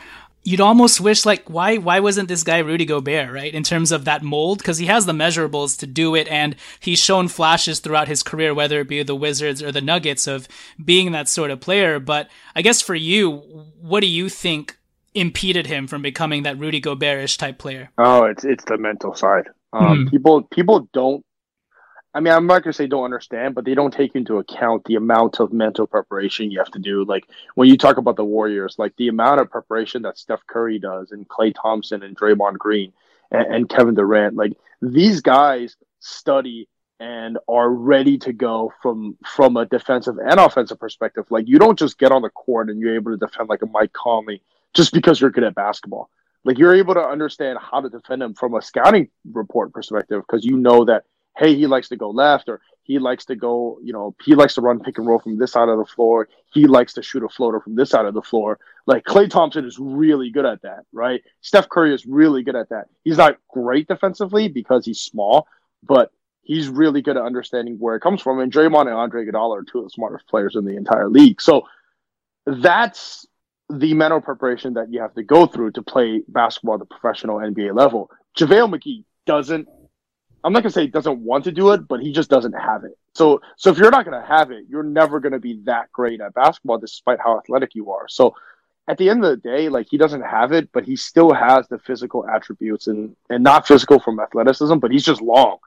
[0.45, 4.05] you'd almost wish like why why wasn't this guy Rudy Gobert right in terms of
[4.05, 8.09] that mold because he has the measurables to do it and he's shown flashes throughout
[8.09, 10.49] his career whether it be the Wizards or the Nuggets of
[10.83, 13.37] being that sort of player but I guess for you
[13.81, 14.79] what do you think
[15.15, 19.49] impeded him from becoming that Rudy Goberish type player oh it's it's the mental side
[19.73, 20.11] um, mm.
[20.11, 21.25] People people don't.
[22.14, 24.96] I mean, I'm not gonna say don't understand, but they don't take into account the
[24.96, 27.05] amount of mental preparation you have to do.
[27.05, 30.79] Like when you talk about the Warriors, like the amount of preparation that Steph Curry
[30.79, 32.92] does, and Klay Thompson, and Draymond Green,
[33.31, 34.37] and, and Kevin Durant.
[34.37, 36.68] Like these guys study
[37.01, 41.25] and are ready to go from from a defensive and offensive perspective.
[41.31, 43.66] Like you don't just get on the court and you're able to defend like a
[43.66, 44.42] Mike Conley
[44.75, 46.11] just because you're good at basketball
[46.44, 50.44] Like you're able to understand how to defend him from a scouting report perspective because
[50.44, 51.05] you know that
[51.37, 54.55] hey, he likes to go left or he likes to go, you know, he likes
[54.55, 56.29] to run pick and roll from this side of the floor.
[56.53, 58.59] He likes to shoot a floater from this side of the floor.
[58.87, 61.23] Like Klay Thompson is really good at that, right?
[61.40, 62.88] Steph Curry is really good at that.
[63.05, 65.47] He's not great defensively because he's small,
[65.83, 66.11] but
[66.42, 68.40] he's really good at understanding where it comes from.
[68.40, 71.40] And Draymond and Andre Iguodala are two of the smartest players in the entire league.
[71.40, 71.62] So
[72.47, 73.27] that's
[73.71, 77.37] the mental preparation that you have to go through to play basketball at the professional
[77.37, 78.11] NBA level.
[78.37, 79.68] JaVale McGee doesn't
[80.45, 82.85] I'm not gonna say he doesn't want to do it, but he just doesn't have
[82.85, 82.99] it.
[83.15, 86.35] So so if you're not gonna have it, you're never gonna be that great at
[86.35, 88.09] basketball despite how athletic you are.
[88.09, 88.35] So
[88.89, 91.69] at the end of the day, like he doesn't have it, but he still has
[91.69, 95.59] the physical attributes and and not physical from athleticism, but he's just long.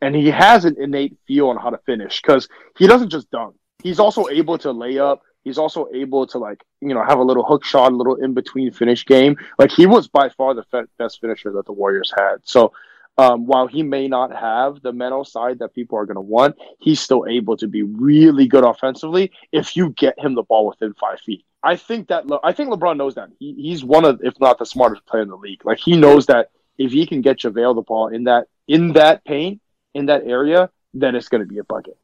[0.00, 3.56] And he has an innate feel on how to finish because he doesn't just dunk.
[3.82, 5.22] He's also able to lay up.
[5.42, 8.34] He's also able to like you know have a little hook shot, a little in
[8.34, 9.36] between finish game.
[9.58, 10.64] Like he was by far the
[10.98, 12.36] best finisher that the Warriors had.
[12.44, 12.72] So
[13.20, 16.56] um, while he may not have the mental side that people are going to want,
[16.78, 20.94] he's still able to be really good offensively if you get him the ball within
[20.94, 21.44] five feet.
[21.62, 24.58] I think that Le- I think LeBron knows that he, he's one of, if not
[24.58, 25.66] the smartest player in the league.
[25.66, 29.22] Like he knows that if he can get JaVale the ball in that in that
[29.26, 29.60] paint
[29.92, 31.98] in that area, then it's going to be a bucket.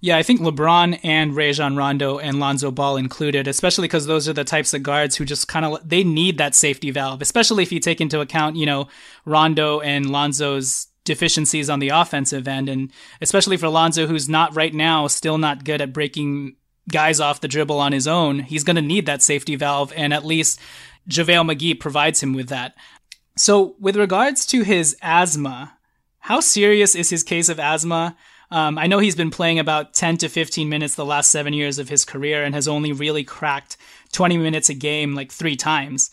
[0.00, 4.34] Yeah, I think LeBron and Rajon Rondo and Lonzo Ball included, especially because those are
[4.34, 7.72] the types of guards who just kind of they need that safety valve, especially if
[7.72, 8.88] you take into account, you know,
[9.24, 14.74] Rondo and Lonzo's deficiencies on the offensive end, and especially for Lonzo, who's not right
[14.74, 16.56] now still not good at breaking
[16.90, 18.40] guys off the dribble on his own.
[18.40, 20.60] He's going to need that safety valve, and at least
[21.08, 22.74] JaVale McGee provides him with that.
[23.36, 25.78] So, with regards to his asthma,
[26.20, 28.16] how serious is his case of asthma?
[28.50, 31.78] Um, I know he's been playing about 10 to 15 minutes the last seven years
[31.78, 33.76] of his career and has only really cracked
[34.12, 36.10] 20 minutes a game like three times.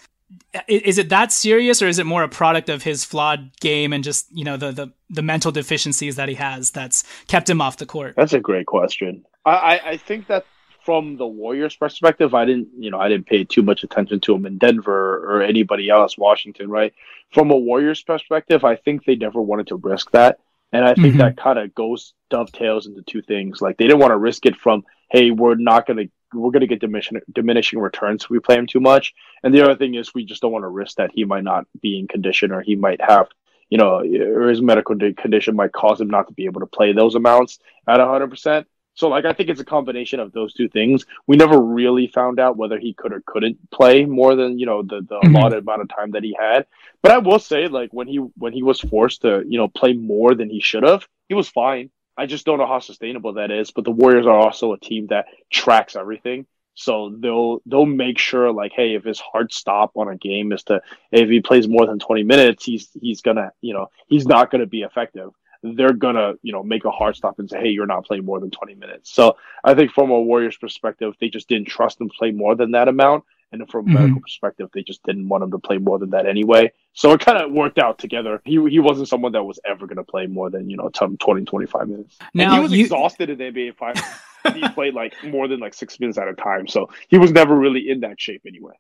[0.68, 4.04] Is it that serious, or is it more a product of his flawed game and
[4.04, 7.78] just you know the the, the mental deficiencies that he has that's kept him off
[7.78, 8.16] the court?
[8.16, 9.26] That's a great question.
[9.46, 10.46] I, I think that
[10.84, 14.36] from the Warriors' perspective, I didn't, you know, I didn't pay too much attention to
[14.36, 16.94] him in Denver or anybody else, Washington, right?
[17.32, 20.40] From a Warriors' perspective, I think they never wanted to risk that.
[20.74, 21.18] And I think mm-hmm.
[21.20, 23.62] that kind of goes dovetails into two things.
[23.62, 26.82] Like they didn't want to risk it from, hey, we're not gonna we're gonna get
[26.82, 29.14] diminishing diminishing returns if we play him too much.
[29.44, 31.68] And the other thing is we just don't want to risk that he might not
[31.80, 33.28] be in condition or he might have,
[33.70, 36.92] you know, or his medical condition might cause him not to be able to play
[36.92, 38.68] those amounts at hundred percent.
[38.96, 41.06] So like I think it's a combination of those two things.
[41.28, 44.84] We never really found out whether he could or couldn't play more than, you know,
[44.84, 45.36] the, the mm-hmm.
[45.36, 46.68] allotted amount of time that he had.
[47.02, 49.94] But I will say, like when he when he was forced to, you know, play
[49.94, 51.90] more than he should have, he was fine.
[52.16, 53.72] I just don't know how sustainable that is.
[53.72, 56.46] But the Warriors are also a team that tracks everything.
[56.76, 60.64] So they'll they'll make sure like, hey, if his hard stop on a game is
[60.64, 64.52] to if he plays more than twenty minutes, he's he's gonna you know he's not
[64.52, 65.32] gonna be effective
[65.64, 68.40] they're gonna, you know, make a hard stop and say, "Hey, you're not playing more
[68.40, 72.10] than 20 minutes." So I think from a Warriors perspective, they just didn't trust him
[72.10, 73.24] to play more than that amount,
[73.54, 73.94] and from a mm-hmm.
[74.02, 76.72] medical perspective, they just didn't want him to play more than that anyway.
[76.94, 78.42] So it kind of worked out together.
[78.44, 81.88] He he wasn't someone that was ever gonna play more than you know 20, 25
[81.88, 82.18] minutes.
[82.34, 82.82] Now and he was you...
[82.82, 84.06] exhausted in the NBA finals.
[84.54, 87.56] he played like more than like six minutes at a time, so he was never
[87.56, 88.74] really in that shape anyway.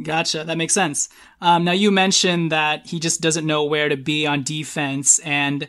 [0.00, 0.44] Gotcha.
[0.44, 1.08] That makes sense.
[1.40, 5.66] Um, now you mentioned that he just doesn't know where to be on defense, and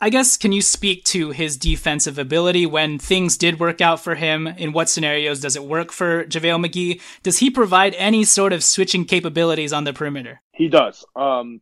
[0.00, 4.14] I guess can you speak to his defensive ability when things did work out for
[4.14, 4.46] him?
[4.46, 7.00] In what scenarios does it work for JaVale McGee?
[7.24, 10.40] Does he provide any sort of switching capabilities on the perimeter?
[10.52, 11.04] He does.
[11.16, 11.60] Um,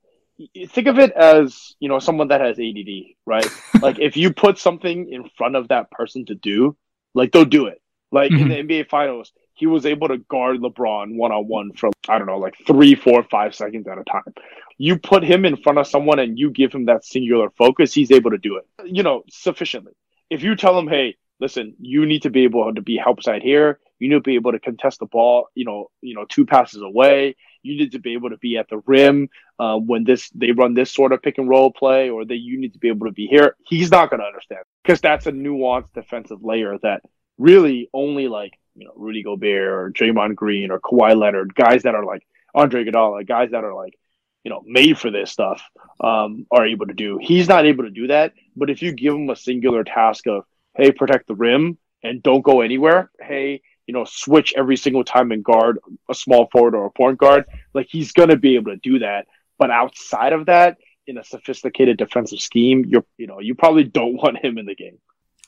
[0.68, 3.48] think of it as you know someone that has ADD, right?
[3.80, 6.76] like if you put something in front of that person to do,
[7.14, 7.80] like they'll do it.
[8.12, 8.50] Like mm-hmm.
[8.50, 12.18] in the NBA Finals, he was able to guard LeBron one on one for I
[12.18, 14.34] don't know, like three, four, five seconds at a time.
[14.78, 18.12] You put him in front of someone and you give him that singular focus, he's
[18.12, 18.66] able to do it.
[18.84, 19.92] You know, sufficiently.
[20.28, 23.42] If you tell him, hey, listen, you need to be able to be help side
[23.42, 23.80] here.
[23.98, 26.82] You need to be able to contest the ball, you know, you know, two passes
[26.82, 27.36] away.
[27.62, 30.74] You need to be able to be at the rim uh, when this they run
[30.74, 33.12] this sort of pick and roll play, or that you need to be able to
[33.12, 33.56] be here.
[33.66, 37.00] He's not going to understand because that's a nuanced defensive layer that
[37.38, 41.94] really only like you know Rudy Gobert or Draymond Green or Kawhi Leonard, guys that
[41.94, 43.98] are like Andre Iguodala, guys that are like
[44.44, 45.62] you know made for this stuff,
[46.00, 47.18] um, are able to do.
[47.20, 48.34] He's not able to do that.
[48.54, 50.44] But if you give him a singular task of
[50.76, 55.32] hey, protect the rim and don't go anywhere, hey, you know, switch every single time
[55.32, 55.78] and guard
[56.10, 59.26] a small forward or a point guard, like he's gonna be able to do that.
[59.58, 64.16] But outside of that, in a sophisticated defensive scheme, you're you know you probably don't
[64.22, 64.98] want him in the game.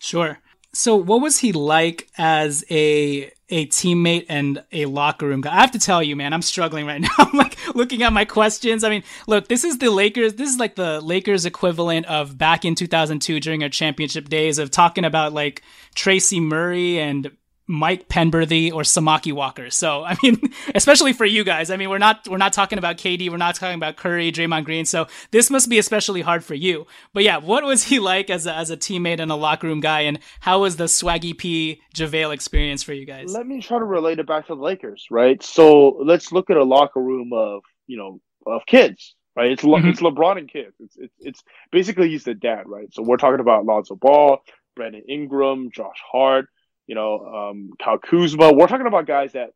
[0.01, 0.39] Sure.
[0.73, 5.55] So, what was he like as a a teammate and a locker room guy?
[5.55, 7.09] I have to tell you, man, I'm struggling right now.
[7.19, 8.85] I'm like looking at my questions.
[8.85, 10.35] I mean, look, this is the Lakers.
[10.35, 14.71] This is like the Lakers equivalent of back in 2002 during our championship days of
[14.71, 15.63] talking about like
[15.95, 17.31] Tracy Murray and
[17.69, 19.71] Mike Penberthy or Samaki Walker.
[19.71, 20.41] So I mean,
[20.75, 23.55] especially for you guys, I mean, we're not we're not talking about KD, we're not
[23.55, 24.87] talking about Curry, Draymond Green.
[24.87, 26.87] So this must be especially hard for you.
[27.13, 29.81] But yeah, what was he like as a, as a teammate and a locker room
[29.81, 33.33] guy, and how was the Swaggy P JaVale experience for you guys?
[33.33, 35.43] Let me try to relate it back to the Lakers, right?
[35.43, 39.53] So let's look at a locker room of you know of kids, right?
[39.53, 39.89] It's mm-hmm.
[39.89, 40.75] it's LeBron and kids.
[40.81, 42.93] It's, it's it's basically he's the dad, right?
[42.95, 44.39] So we're talking about Lonzo Ball,
[44.75, 46.49] Brandon Ingram, Josh Hart
[46.89, 48.53] you know, um, Kyle Kuzma.
[48.53, 49.51] We're talking about guys that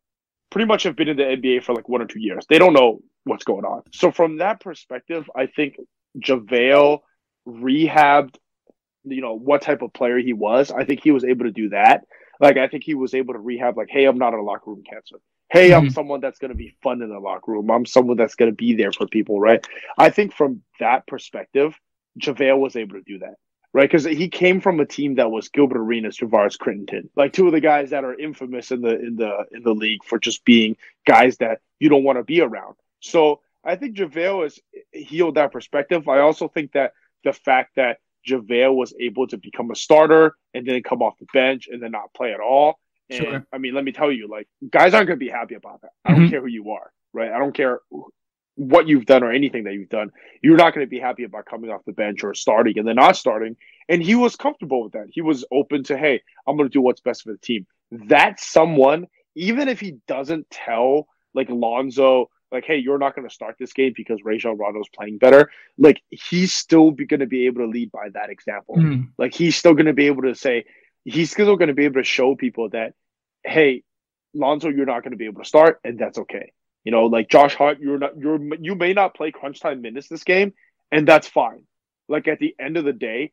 [0.49, 2.45] pretty much have been in the NBA for like one or two years.
[2.47, 3.81] They don't know what's going on.
[3.91, 5.77] So from that perspective, I think
[6.17, 6.99] JaVale
[7.47, 8.35] rehabbed,
[9.03, 10.71] you know, what type of player he was.
[10.71, 12.05] I think he was able to do that.
[12.39, 14.83] Like I think he was able to rehab like, hey, I'm not a locker room
[14.87, 15.17] cancer.
[15.51, 15.87] Hey, mm-hmm.
[15.87, 17.69] I'm someone that's going to be fun in the locker room.
[17.71, 19.65] I'm someone that's going to be there for people, right?
[19.97, 21.75] I think from that perspective,
[22.19, 23.35] JaVale was able to do that
[23.73, 23.89] right?
[23.89, 27.53] Because he came from a team that was Gilbert Arenas, Javaris Crittenton, like two of
[27.53, 30.77] the guys that are infamous in the in the in the league for just being
[31.05, 32.75] guys that you don't want to be around.
[32.99, 34.59] So I think JaVale has
[34.91, 36.07] healed that perspective.
[36.07, 36.93] I also think that
[37.23, 37.97] the fact that
[38.27, 41.91] JaVale was able to become a starter and then come off the bench and then
[41.91, 42.79] not play at all.
[43.09, 43.47] And sure.
[43.51, 45.91] I mean, let me tell you, like guys aren't going to be happy about that.
[46.05, 46.29] I don't mm-hmm.
[46.29, 47.31] care who you are, right?
[47.31, 47.79] I don't care
[48.55, 51.45] what you've done or anything that you've done, you're not going to be happy about
[51.45, 53.55] coming off the bench or starting and then not starting.
[53.89, 55.07] And he was comfortable with that.
[55.11, 57.65] He was open to, hey, I'm going to do what's best for the team.
[57.91, 63.33] That's someone, even if he doesn't tell like Lonzo, like, hey, you're not going to
[63.33, 65.49] start this game because Rajon Rondo's playing better.
[65.77, 68.75] Like, he's still going to be able to lead by that example.
[68.75, 69.09] Mm.
[69.17, 70.65] Like, he's still going to be able to say,
[71.03, 72.93] he's still going to be able to show people that,
[73.43, 73.81] hey,
[74.35, 76.53] Lonzo, you're not going to be able to start, and that's okay.
[76.83, 80.07] You know, like Josh Hart, you're not you're you may not play crunch time minutes
[80.07, 80.53] this game,
[80.91, 81.63] and that's fine.
[82.09, 83.31] Like at the end of the day,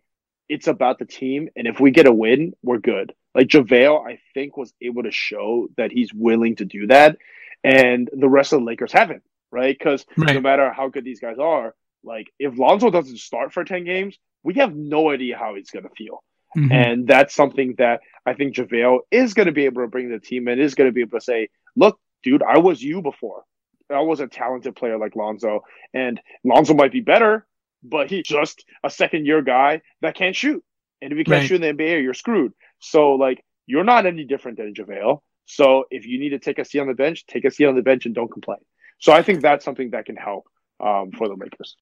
[0.49, 3.13] it's about the team, and if we get a win, we're good.
[3.35, 7.17] Like JaVale, I think was able to show that he's willing to do that,
[7.65, 9.77] and the rest of the Lakers haven't, right?
[9.77, 10.35] Because right.
[10.35, 11.75] no matter how good these guys are,
[12.05, 15.91] like if Lonzo doesn't start for ten games, we have no idea how he's gonna
[15.97, 16.23] feel.
[16.57, 16.73] Mm-hmm.
[16.73, 20.19] And that's something that I think JaVale is going to be able to bring the
[20.19, 23.45] team and is going to be able to say, look, dude, I was you before.
[23.91, 27.47] I was a talented player like Lonzo, and Lonzo might be better,
[27.83, 30.63] but he's just a second year guy that can't shoot.
[31.03, 31.49] And if you can't right.
[31.49, 32.53] shoot in the NBA, you're screwed.
[32.79, 35.21] So like you're not any different than JaVale.
[35.47, 37.75] So if you need to take a seat on the bench, take a seat on
[37.75, 38.59] the bench and don't complain.
[39.01, 40.47] So I think that's something that can help
[40.79, 41.77] um, for the Lakers.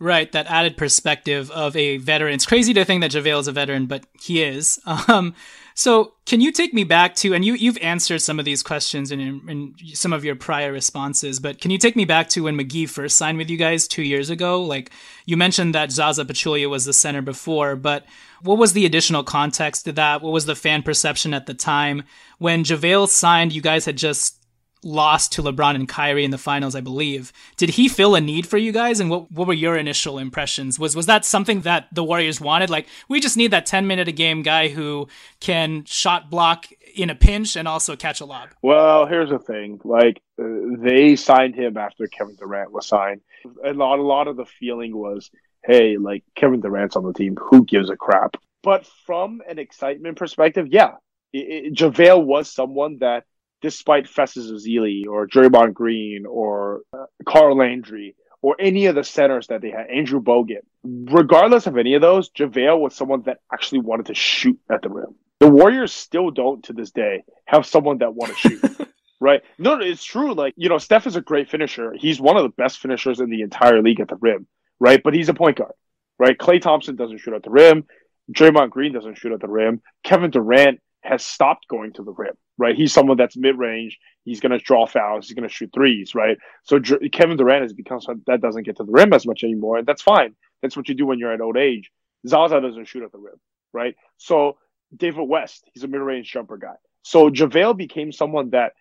[0.00, 2.34] Right, that added perspective of a veteran.
[2.34, 4.78] It's crazy to think that JaVale is a veteran, but he is.
[5.08, 5.34] Um,
[5.74, 9.12] so, can you take me back to, and you, you've answered some of these questions
[9.12, 12.58] in, in, some of your prior responses, but can you take me back to when
[12.58, 14.60] McGee first signed with you guys two years ago?
[14.60, 14.90] Like,
[15.24, 18.06] you mentioned that Zaza Pachulia was the center before, but
[18.42, 20.20] what was the additional context to that?
[20.20, 22.02] What was the fan perception at the time?
[22.38, 24.38] When JaVale signed, you guys had just
[24.82, 27.32] lost to LeBron and Kyrie in the finals, I believe.
[27.56, 29.00] Did he fill a need for you guys?
[29.00, 30.78] And what, what were your initial impressions?
[30.78, 32.70] Was was that something that the Warriors wanted?
[32.70, 35.08] Like, we just need that 10 minute a game guy who
[35.40, 38.50] can shot block in a pinch and also catch a lob.
[38.62, 39.80] Well, here's the thing.
[39.84, 40.44] Like, uh,
[40.78, 43.20] they signed him after Kevin Durant was signed.
[43.64, 45.30] A lot, a lot of the feeling was,
[45.64, 47.36] hey, like, Kevin Durant's on the team.
[47.36, 48.36] Who gives a crap?
[48.62, 50.94] But from an excitement perspective, yeah,
[51.32, 53.24] it, it, JaVale was someone that
[53.62, 59.48] despite Festus Ezeli or Draymond Green or uh, Carl Landry or any of the centers
[59.48, 63.80] that they had, Andrew Bogut, regardless of any of those, JaVale was someone that actually
[63.80, 65.14] wanted to shoot at the rim.
[65.40, 68.88] The Warriors still don't to this day have someone that want to shoot.
[69.20, 69.42] right?
[69.58, 70.34] No, it's true.
[70.34, 71.92] Like, you know, Steph is a great finisher.
[71.96, 74.46] He's one of the best finishers in the entire league at the rim,
[74.78, 75.00] right?
[75.02, 75.72] But he's a point guard,
[76.18, 76.36] right?
[76.36, 77.84] Klay Thompson doesn't shoot at the rim.
[78.32, 79.80] Draymond Green doesn't shoot at the rim.
[80.04, 82.76] Kevin Durant has stopped going to the rim, right?
[82.76, 83.98] He's someone that's mid range.
[84.24, 85.28] He's going to draw fouls.
[85.28, 86.36] He's going to shoot threes, right?
[86.64, 89.44] So Dr- Kevin Durant has become someone that doesn't get to the rim as much
[89.44, 89.78] anymore.
[89.78, 90.34] And that's fine.
[90.60, 91.90] That's what you do when you're at old age.
[92.26, 93.36] Zaza doesn't shoot at the rim,
[93.72, 93.94] right?
[94.18, 94.58] So
[94.94, 96.74] David West, he's a mid range jumper guy.
[97.02, 98.72] So JaVale became someone that,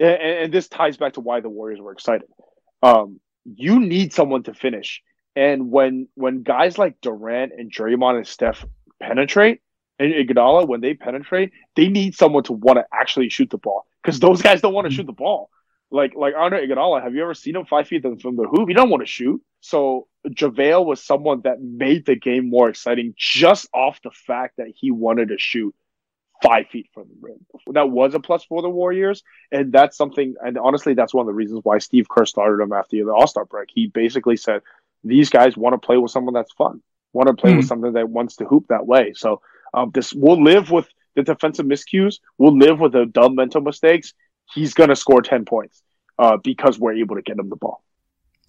[0.00, 2.28] and, and, this ties back to why the Warriors were excited.
[2.82, 5.02] Um, you need someone to finish.
[5.36, 8.64] And when when guys like Durant and Draymond and Steph
[9.00, 9.60] penetrate,
[9.98, 13.86] and Iguodala, when they penetrate, they need someone to want to actually shoot the ball
[14.02, 14.96] because those guys don't want to mm-hmm.
[14.96, 15.50] shoot the ball.
[15.90, 18.68] Like like Andre Iguodala, have you ever seen him five feet from the hoop?
[18.68, 19.42] He don't want to shoot.
[19.60, 24.68] So JaVale was someone that made the game more exciting just off the fact that
[24.74, 25.74] he wanted to shoot
[26.42, 27.46] five feet from the rim.
[27.72, 29.22] That was a plus for the Warriors.
[29.50, 32.72] And that's something, and honestly, that's one of the reasons why Steve Kerr started him
[32.72, 33.68] after the All Star break.
[33.72, 34.62] He basically said,
[35.04, 36.82] these guys want to play with someone that's fun,
[37.12, 37.58] want to play mm-hmm.
[37.58, 39.12] with something that wants to hoop that way.
[39.14, 39.40] So
[39.74, 44.14] um, this we'll live with the defensive miscues, we'll live with the dumb mental mistakes.
[44.54, 45.82] He's going to score 10 points
[46.18, 47.82] uh, because we're able to get him the ball.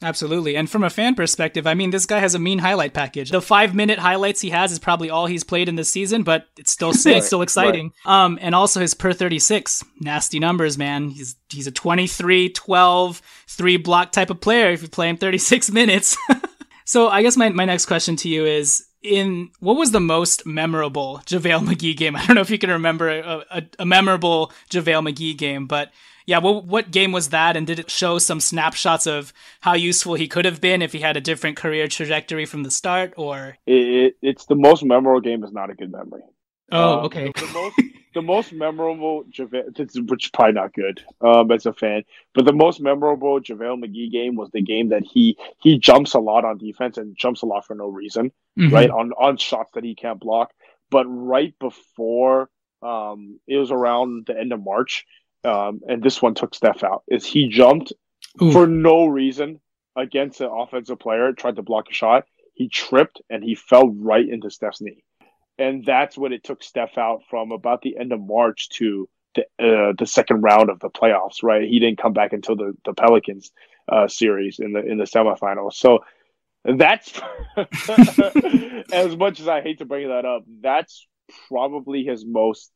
[0.04, 0.58] Absolutely.
[0.58, 3.32] And from a fan perspective, I mean, this guy has a mean highlight package.
[3.32, 6.48] The five minute highlights he has is probably all he's played in this season, but
[6.58, 7.94] it's still sick, right, still exciting.
[8.06, 8.26] Right.
[8.26, 11.10] Um, and also his per 36, nasty numbers, man.
[11.10, 15.72] He's, he's a 23, 12, three block type of player if you play him 36
[15.72, 16.18] minutes.
[16.86, 20.46] so I guess my, my next question to you is, in what was the most
[20.46, 22.16] memorable JaVale McGee game?
[22.16, 25.92] I don't know if you can remember a, a, a memorable JaVale McGee game, but
[26.26, 27.58] yeah, what what game was that?
[27.58, 31.00] And did it show some snapshots of how useful he could have been if he
[31.00, 33.14] had a different career trajectory from the start?
[33.18, 36.24] Or it, it's the most memorable game is not a good memory.
[36.72, 37.32] Oh, um, okay.
[37.36, 37.82] The, the, most
[38.14, 39.78] the most memorable JaVale,
[40.10, 44.12] which is probably not good um, as a fan, but the most memorable JaVale McGee
[44.12, 47.46] game was the game that he he jumps a lot on defense and jumps a
[47.46, 48.74] lot for no reason, mm-hmm.
[48.74, 48.90] right?
[48.90, 50.52] On on shots that he can't block.
[50.90, 52.50] But right before
[52.82, 55.06] um, it was around the end of March,
[55.44, 57.94] um, and this one took Steph out, is he jumped
[58.42, 58.52] Ooh.
[58.52, 59.60] for no reason
[59.96, 62.26] against an offensive player, tried to block a shot.
[62.54, 65.04] He tripped and he fell right into Steph's knee.
[65.58, 69.42] And that's when it took Steph out from about the end of March to the,
[69.60, 71.68] uh, the second round of the playoffs, right?
[71.68, 73.52] He didn't come back until the, the Pelicans
[73.92, 75.74] uh, series in the in the semifinals.
[75.74, 76.00] So
[76.66, 77.20] that's
[78.94, 81.08] as much as I hate to bring that up, that's
[81.48, 82.72] probably his most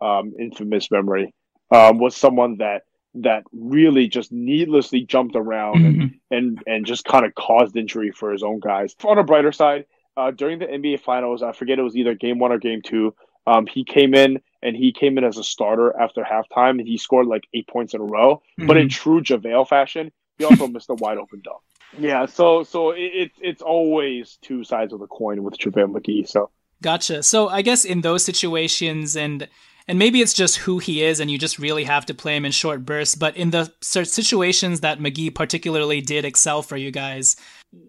[0.00, 1.34] um, infamous memory
[1.70, 2.82] um, was someone that
[3.22, 6.00] that really just needlessly jumped around mm-hmm.
[6.00, 8.94] and, and and just kind of caused injury for his own guys.
[9.04, 12.38] On a brighter side, uh, during the NBA Finals, I forget it was either Game
[12.38, 13.14] One or Game Two.
[13.46, 16.98] Um, he came in and he came in as a starter after halftime, and he
[16.98, 18.36] scored like eight points in a row.
[18.58, 18.66] Mm-hmm.
[18.66, 19.02] But in mm-hmm.
[19.02, 21.60] true JaVale fashion, he also missed a wide open dunk.
[21.98, 26.28] Yeah, so so it's it's always two sides of the coin with JaVale McGee.
[26.28, 26.50] So
[26.82, 27.22] gotcha.
[27.22, 29.48] So I guess in those situations and
[29.88, 32.44] and maybe it's just who he is and you just really have to play him
[32.44, 37.36] in short bursts but in the situations that mcgee particularly did excel for you guys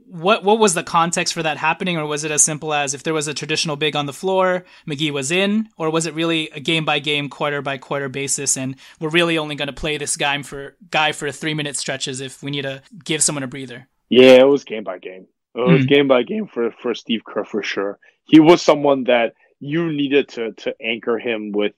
[0.05, 3.03] what what was the context for that happening or was it as simple as if
[3.03, 6.49] there was a traditional big on the floor mcgee was in or was it really
[6.51, 9.97] a game by game quarter by quarter basis and we're really only going to play
[9.97, 13.47] this guy for guy for three minute stretches if we need to give someone a
[13.47, 16.93] breather yeah it was game by game it was mm game by game for for
[16.93, 21.73] steve kerr for sure he was someone that you needed to to anchor him with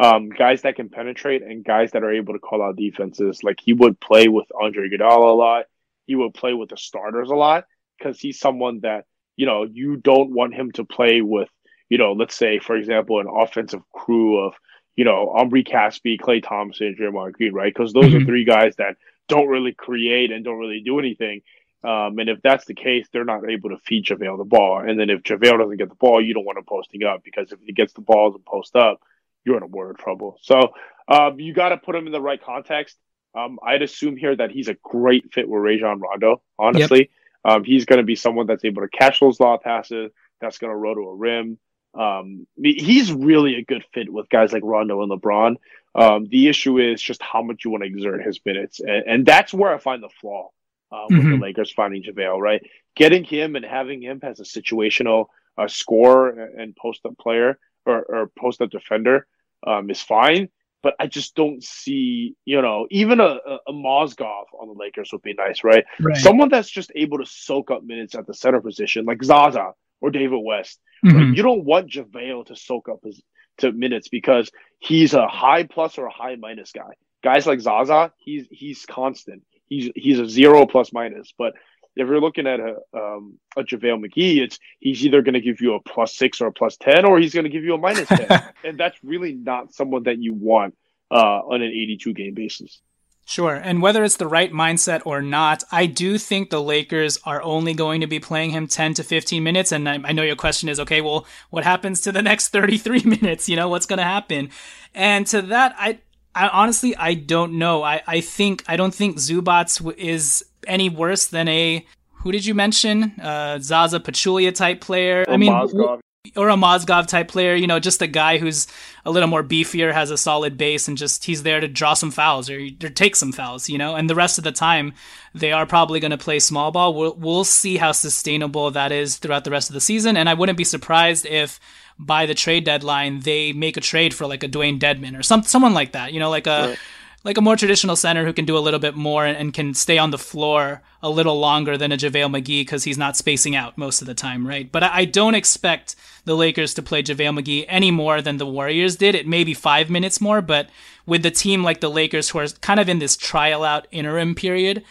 [0.00, 3.44] um, guys that can penetrate and guys that are able to call out defenses.
[3.44, 5.66] Like he would play with Andre Iguodala a lot.
[6.06, 7.66] He would play with the starters a lot
[7.98, 9.04] because he's someone that
[9.36, 11.50] you know you don't want him to play with.
[11.90, 14.54] You know, let's say for example, an offensive crew of
[14.96, 17.72] you know Omri Casspi, Klay Thompson, Draymond Green, right?
[17.72, 18.22] Because those mm-hmm.
[18.22, 18.96] are three guys that
[19.28, 21.42] don't really create and don't really do anything.
[21.82, 24.80] Um, and if that's the case, they're not able to feed JaVale the ball.
[24.80, 27.52] And then if JaVale doesn't get the ball, you don't want him posting up because
[27.52, 29.00] if he gets the ball and post up,
[29.44, 30.38] you're in a world of trouble.
[30.42, 30.74] So
[31.08, 32.98] um, you got to put him in the right context.
[33.34, 36.42] Um, I'd assume here that he's a great fit with Rajon Rondo.
[36.58, 37.10] Honestly,
[37.44, 37.56] yep.
[37.56, 40.10] um, he's going to be someone that's able to catch those lob passes.
[40.40, 41.58] That's going to roll to a rim.
[41.94, 45.56] Um, he's really a good fit with guys like Rondo and LeBron.
[45.94, 49.26] Um, the issue is just how much you want to exert his minutes, and, and
[49.26, 50.50] that's where I find the flaw
[50.92, 51.30] uh, with mm-hmm.
[51.32, 52.40] the Lakers finding JaVale.
[52.40, 52.62] Right,
[52.96, 55.26] getting him and having him as a situational
[55.58, 59.26] uh, scorer and post up player or, or post up defender
[59.66, 60.48] um, is fine.
[60.82, 65.20] But I just don't see, you know, even a, a, Mozgov on the Lakers would
[65.20, 65.84] be nice, right?
[66.00, 66.16] right?
[66.16, 70.10] Someone that's just able to soak up minutes at the center position, like Zaza or
[70.10, 70.80] David West.
[71.04, 71.16] Mm-hmm.
[71.16, 71.36] Right?
[71.36, 73.20] You don't want JaVale to soak up his
[73.58, 76.94] to minutes because he's a high plus or a high minus guy.
[77.22, 79.42] Guys like Zaza, he's he's constant.
[79.70, 81.32] He's he's a zero plus minus.
[81.38, 81.54] But
[81.96, 85.62] if you're looking at a um, a JaVale McGee, it's he's either going to give
[85.62, 87.78] you a plus six or a plus ten, or he's going to give you a
[87.78, 88.28] minus ten,
[88.64, 90.74] and that's really not someone that you want
[91.10, 92.80] uh, on an 82 game basis.
[93.26, 93.54] Sure.
[93.54, 97.74] And whether it's the right mindset or not, I do think the Lakers are only
[97.74, 99.70] going to be playing him 10 to 15 minutes.
[99.70, 103.02] And I, I know your question is, okay, well, what happens to the next 33
[103.04, 103.48] minutes?
[103.48, 104.50] You know, what's going to happen?
[104.96, 106.00] And to that, I,
[106.34, 107.82] I honestly, I don't know.
[107.82, 111.84] I, I think, I don't think Zubac is any worse than a
[112.22, 113.14] who did you mention?
[113.20, 115.24] Uh, Zaza Pachulia type player.
[115.26, 116.00] Or I mean, Mozgov.
[116.36, 118.66] or a Mozgov type player, you know, just a guy who's
[119.06, 122.10] a little more beefier, has a solid base, and just he's there to draw some
[122.10, 123.94] fouls or, or take some fouls, you know.
[123.96, 124.92] And the rest of the time,
[125.34, 126.92] they are probably going to play small ball.
[126.92, 130.18] We'll, we'll see how sustainable that is throughout the rest of the season.
[130.18, 131.58] And I wouldn't be surprised if
[132.02, 135.42] by the trade deadline they make a trade for like a Dewayne Dedmon or some
[135.42, 136.68] someone like that, you know, like a.
[136.70, 136.78] Right
[137.22, 139.74] like a more traditional center who can do a little bit more and, and can
[139.74, 143.54] stay on the floor a little longer than a JaVale McGee because he's not spacing
[143.54, 144.70] out most of the time, right?
[144.70, 148.46] But I, I, don't expect the Lakers to play JaVale McGee any more than the
[148.46, 149.14] Warriors did.
[149.14, 150.70] It may be five minutes more, but
[151.04, 154.34] with the team like the Lakers who are kind of in this trial out interim
[154.34, 154.82] period,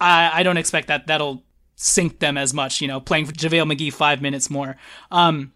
[0.00, 1.44] I, I don't expect that that'll
[1.76, 4.76] sink them as much, you know, playing JaVale McGee five minutes more.
[5.12, 5.52] Um,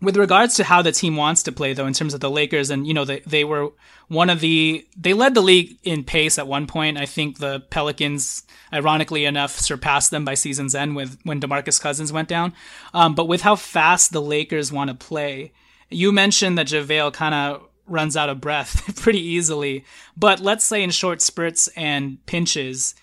[0.00, 2.70] with regards to how the team wants to play though in terms of the lakers
[2.70, 3.70] and you know they, they were
[4.08, 6.98] one of the they led the league in pace at one point.
[6.98, 12.12] I think the pelicans ironically enough surpassed them by season's end with when demarcus cousins
[12.12, 12.52] went down.
[12.94, 15.52] Um, but with how fast the lakers want to play
[15.90, 19.84] you mentioned that javale kind of runs out of breath pretty easily.
[20.16, 22.94] But let's say in short spurts and pinches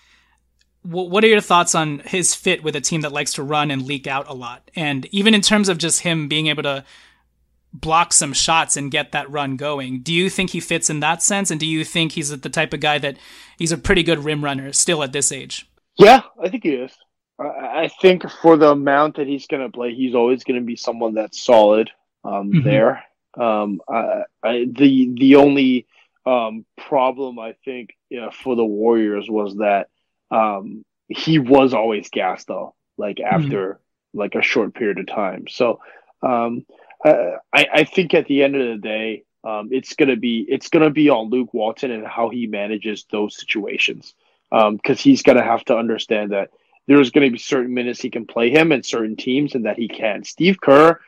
[0.85, 3.83] what are your thoughts on his fit with a team that likes to run and
[3.83, 4.69] leak out a lot?
[4.75, 6.85] And even in terms of just him being able to
[7.73, 11.23] block some shots and get that run going, do you think he fits in that
[11.23, 11.51] sense?
[11.51, 13.17] And do you think he's the type of guy that
[13.57, 15.67] he's a pretty good rim runner still at this age?
[15.97, 16.95] Yeah, I think he is.
[17.37, 20.77] I think for the amount that he's going to play, he's always going to be
[20.77, 21.91] someone that's solid
[22.23, 22.63] um, mm-hmm.
[22.63, 23.03] there.
[23.37, 25.85] Um, I, I, the the only
[26.25, 29.89] um, problem I think you know, for the Warriors was that
[30.31, 33.25] um, he was always gassed though, like hmm.
[33.25, 34.19] after mm-hmm.
[34.19, 35.45] like a short period of time.
[35.47, 35.79] So
[36.21, 36.65] um,
[37.05, 40.89] I, I think at the end of the day, um, it's gonna be it's gonna
[40.89, 44.15] be on Luke Walton and how he manages those situations
[44.49, 46.49] because um, he's gonna have to understand that
[46.87, 49.87] there's gonna be certain minutes he can play him and certain teams and that he
[49.87, 50.23] can.
[50.23, 50.99] Steve Kerr,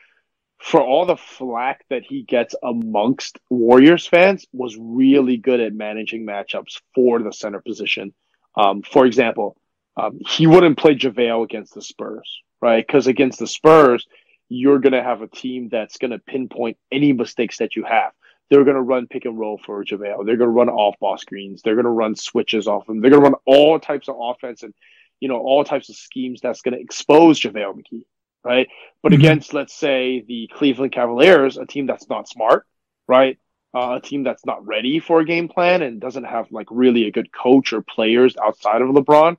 [0.58, 6.24] for all the flack that he gets amongst Warriors fans, was really good at managing
[6.24, 8.14] matchups for the center position.
[8.58, 9.56] Um, for example,
[9.96, 12.84] um, he wouldn't play JaVale against the Spurs, right?
[12.84, 14.06] Because against the Spurs,
[14.48, 18.12] you're going to have a team that's going to pinpoint any mistakes that you have.
[18.50, 20.26] They're going to run pick and roll for JaVale.
[20.26, 21.62] They're going to run off ball screens.
[21.62, 23.00] They're going to run switches off him.
[23.00, 24.74] They're going to run all types of offense and,
[25.20, 28.04] you know, all types of schemes that's going to expose JaVale McGee,
[28.42, 28.68] right?
[29.02, 29.20] But mm-hmm.
[29.20, 32.66] against, let's say, the Cleveland Cavaliers, a team that's not smart,
[33.06, 33.38] right?
[33.74, 37.06] Uh, a team that's not ready for a game plan and doesn't have like really
[37.06, 39.36] a good coach or players outside of LeBron,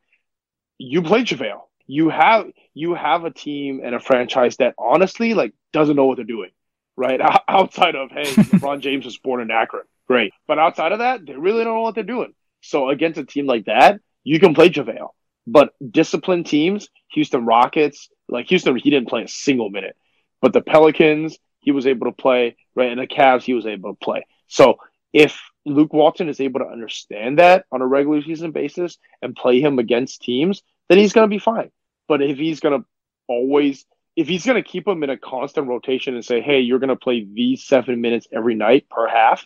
[0.77, 1.61] you play JaVale.
[1.87, 6.17] You have you have a team and a franchise that honestly like doesn't know what
[6.17, 6.51] they're doing,
[6.95, 7.19] right?
[7.47, 11.35] outside of hey, LeBron James was born in Akron, great, but outside of that, they
[11.35, 12.33] really don't know what they're doing.
[12.61, 15.09] So against a team like that, you can play JaVale.
[15.47, 19.95] But disciplined teams, Houston Rockets, like Houston, he didn't play a single minute.
[20.41, 22.91] But the Pelicans, he was able to play, right?
[22.91, 24.25] And the Cavs, he was able to play.
[24.47, 24.77] So
[25.13, 29.61] if Luke Walton is able to understand that on a regular season basis and play
[29.61, 31.71] him against teams, then he's going to be fine.
[32.07, 32.87] But if he's going to
[33.27, 33.85] always,
[34.15, 36.89] if he's going to keep him in a constant rotation and say, hey, you're going
[36.89, 39.45] to play these seven minutes every night per half,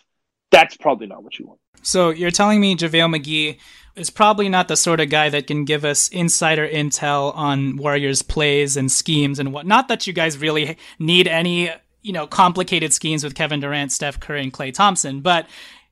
[0.51, 1.59] that's probably not what you want.
[1.82, 3.57] So you're telling me JaVale McGee
[3.95, 8.22] is probably not the sort of guy that can give us insider intel on Warriors
[8.22, 9.66] plays and schemes and what.
[9.66, 11.72] Not that you guys really need any
[12.04, 15.47] you know, complicated schemes with Kevin Durant, Steph Curry, and Klay Thompson, but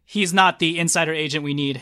[0.05, 1.81] he's not the insider agent we need.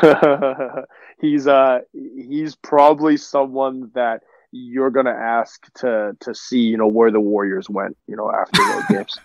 [1.20, 7.10] he's uh he's probably someone that you're gonna ask to to see, you know, where
[7.10, 9.18] the Warriors went, you know, after those games.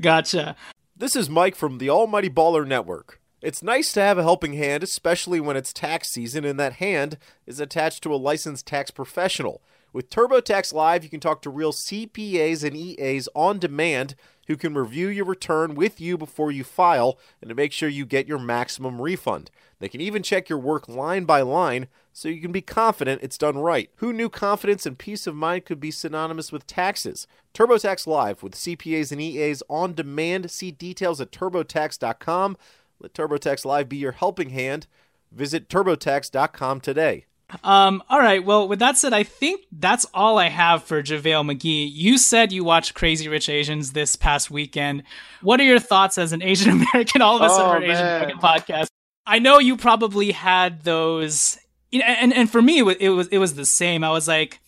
[0.00, 0.56] Gotcha.
[0.96, 3.20] This is Mike from the Almighty Baller Network.
[3.42, 7.18] It's nice to have a helping hand, especially when it's tax season and that hand
[7.46, 9.60] is attached to a licensed tax professional.
[9.94, 14.16] With TurboTax Live, you can talk to real CPAs and EAs on demand
[14.48, 18.04] who can review your return with you before you file and to make sure you
[18.04, 19.52] get your maximum refund.
[19.78, 23.38] They can even check your work line by line so you can be confident it's
[23.38, 23.88] done right.
[23.98, 27.28] Who knew confidence and peace of mind could be synonymous with taxes?
[27.54, 30.50] TurboTax Live with CPAs and EAs on demand.
[30.50, 32.56] See details at turbotax.com.
[32.98, 34.88] Let TurboTax Live be your helping hand.
[35.30, 37.26] Visit turbotax.com today.
[37.62, 38.44] Um, all right.
[38.44, 41.90] Well, with that said, I think that's all I have for JaVale McGee.
[41.92, 45.02] You said you watched Crazy Rich Asians this past weekend.
[45.42, 47.22] What are your thoughts as an Asian American?
[47.22, 48.88] All of us oh, are Asian American podcast.
[49.26, 51.58] I know you probably had those,
[51.92, 54.04] and and for me, it was it was the same.
[54.04, 54.60] I was like,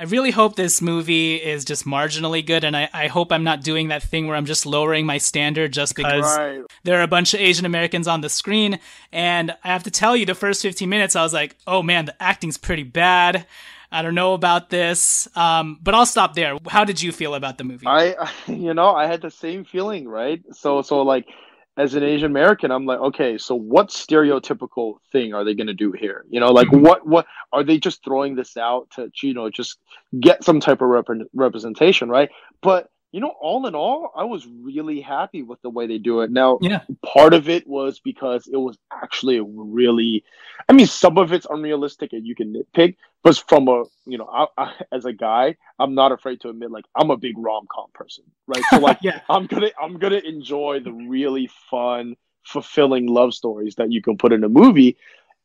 [0.00, 3.60] I really hope this movie is just marginally good, and I, I hope I'm not
[3.60, 6.62] doing that thing where I'm just lowering my standard just because right.
[6.84, 8.80] there are a bunch of Asian Americans on the screen.
[9.12, 12.06] And I have to tell you, the first 15 minutes, I was like, oh man,
[12.06, 13.44] the acting's pretty bad.
[13.92, 15.28] I don't know about this.
[15.36, 16.56] Um, but I'll stop there.
[16.66, 17.86] How did you feel about the movie?
[17.86, 20.42] I, you know, I had the same feeling, right?
[20.54, 21.28] So, so like,
[21.76, 25.74] as an Asian American, I'm like, okay, so what stereotypical thing are they going to
[25.74, 26.24] do here?
[26.28, 26.84] You know, like mm-hmm.
[26.84, 29.78] what what are they just throwing this out to you know just
[30.20, 32.30] get some type of rep- representation, right?
[32.60, 36.20] But you know, all in all, I was really happy with the way they do
[36.20, 36.30] it.
[36.30, 36.82] Now, yeah.
[37.04, 40.22] part of it was because it was actually really,
[40.68, 44.26] I mean, some of it's unrealistic and you can nitpick, but from a, you know,
[44.26, 47.66] I, I, as a guy, I'm not afraid to admit, like, I'm a big rom
[47.70, 48.62] com person, right?
[48.70, 49.20] So, like, yeah.
[49.28, 54.32] I'm gonna, I'm gonna enjoy the really fun, fulfilling love stories that you can put
[54.32, 54.96] in a movie.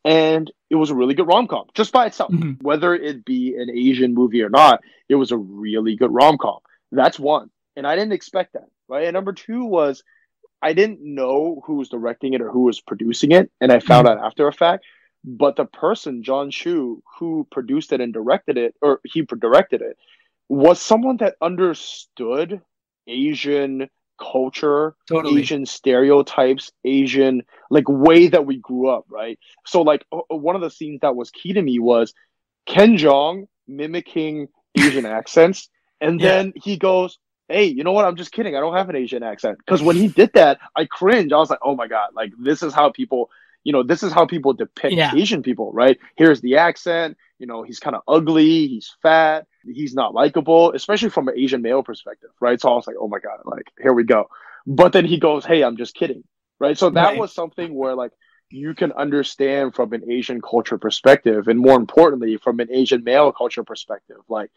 [0.04, 2.64] And it was a really good rom com just by itself, mm-hmm.
[2.64, 4.82] whether it be an Asian movie or not.
[5.10, 6.60] It was a really good rom com.
[6.92, 8.68] That's one and I didn't expect that.
[8.88, 9.06] Right.
[9.06, 10.04] And number two was
[10.62, 14.08] I didn't know who was directing it or who was producing it, and I found
[14.08, 14.20] mm-hmm.
[14.20, 14.86] out after a fact.
[15.28, 19.98] But the person, Jon Chu, who produced it and directed it, or he directed it,
[20.48, 22.62] was someone that understood
[23.08, 25.42] Asian culture, totally.
[25.42, 29.40] Asian stereotypes, Asian like way that we grew up, right?
[29.66, 32.14] So like one of the scenes that was key to me was
[32.68, 34.48] Ken Jeong mimicking
[34.78, 35.70] Asian accents,
[36.00, 36.28] and yeah.
[36.28, 37.18] then he goes,
[37.48, 38.06] hey, you know what?
[38.06, 38.56] I'm just kidding.
[38.56, 39.58] I don't have an Asian accent.
[39.60, 41.32] Because when he did that, I cringe.
[41.32, 43.30] I was like, oh my God, like this is how people,
[43.66, 45.14] you know, this is how people depict yeah.
[45.14, 46.00] Asian people, right?
[46.16, 47.18] Here's the accent.
[47.40, 51.62] You know, he's kind of ugly, he's fat, he's not likable, especially from an Asian
[51.62, 52.62] male perspective, right?
[52.62, 54.30] So I was like, oh my God, like here we go.
[54.68, 56.24] But then he goes, hey, I'm just kidding,
[56.60, 56.78] right?
[56.78, 57.20] So that right.
[57.20, 58.12] was something where like
[58.52, 63.32] you can understand from an Asian culture perspective, and more importantly, from an Asian male
[63.32, 64.52] culture perspective, like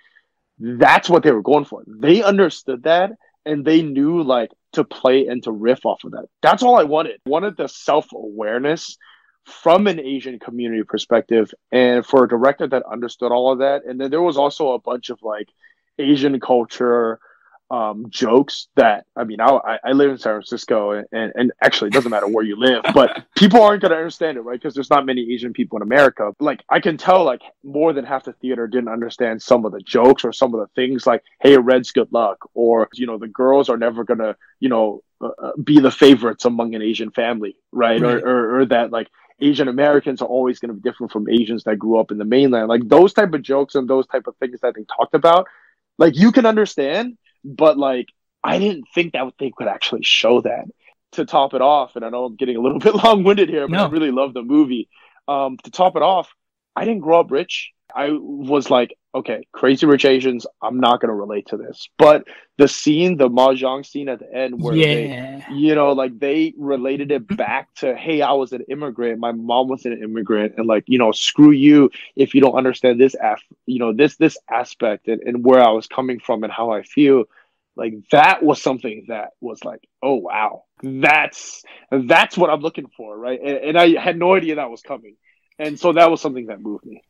[0.59, 1.82] that's what they were going for.
[1.86, 3.12] They understood that
[3.49, 6.26] and they knew like to play and to riff off of that.
[6.42, 7.20] That's all I wanted.
[7.26, 8.96] Wanted the self awareness
[9.44, 13.82] from an Asian community perspective and for a director that understood all of that.
[13.86, 15.49] And then there was also a bunch of like
[15.99, 17.18] Asian culture
[17.70, 21.88] um, jokes that I mean, I, I live in San Francisco, and, and, and actually,
[21.88, 24.58] it doesn't matter where you live, but people aren't going to understand it, right?
[24.58, 26.34] Because there's not many Asian people in America.
[26.40, 29.80] Like, I can tell, like, more than half the theater didn't understand some of the
[29.80, 33.28] jokes or some of the things, like, "Hey, Red's good luck," or you know, the
[33.28, 37.10] girls are never going to, you know, uh, uh, be the favorites among an Asian
[37.10, 38.00] family, right?
[38.00, 38.14] right.
[38.14, 39.08] Or, or, or that like
[39.40, 42.24] Asian Americans are always going to be different from Asians that grew up in the
[42.24, 42.68] mainland.
[42.68, 45.46] Like those type of jokes and those type of things that they talked about,
[45.98, 48.09] like you can understand but like
[48.43, 50.66] I didn't think that they could actually show that.
[51.12, 53.66] To top it off, and I know I'm getting a little bit long winded here,
[53.66, 53.86] but no.
[53.86, 54.91] I really love the movie.
[55.26, 56.30] Um, to top it off,
[56.76, 57.72] I didn't grow up rich.
[57.95, 61.88] I was like, okay, crazy rich Asians, I'm not gonna relate to this.
[61.98, 62.24] But
[62.56, 64.84] the scene, the mahjong scene at the end where yeah.
[64.86, 69.32] they you know, like they related it back to, hey, I was an immigrant, my
[69.32, 73.14] mom was an immigrant, and like, you know, screw you if you don't understand this
[73.20, 76.70] af you know, this this aspect and, and where I was coming from and how
[76.70, 77.24] I feel.
[77.76, 81.62] Like that was something that was like, oh wow, that's
[81.92, 83.38] that's what I'm looking for, right?
[83.40, 85.14] And, and I had no idea that was coming,
[85.60, 87.04] and so that was something that moved me.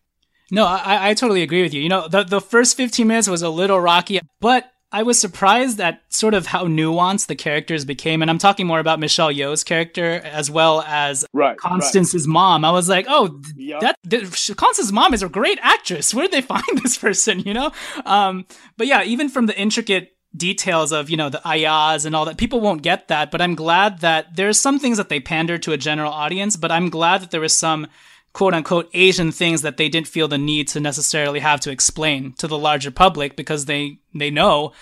[0.50, 1.82] No, I, I totally agree with you.
[1.82, 5.80] You know, the the first 15 minutes was a little rocky, but I was surprised
[5.80, 9.62] at sort of how nuanced the characters became, and I'm talking more about Michelle Yeoh's
[9.62, 12.32] character as well as right, Constance's right.
[12.32, 12.64] mom.
[12.64, 13.82] I was like, oh, yep.
[13.82, 16.14] that, that Constance's mom is a great actress.
[16.14, 17.40] Where did they find this person?
[17.40, 17.72] You know,
[18.06, 18.46] um,
[18.78, 22.36] but yeah, even from the intricate details of you know the ayahs and all that
[22.36, 25.72] people won't get that but i'm glad that there's some things that they pander to
[25.72, 27.86] a general audience but i'm glad that there was some
[28.32, 32.32] quote unquote asian things that they didn't feel the need to necessarily have to explain
[32.34, 34.72] to the larger public because they they know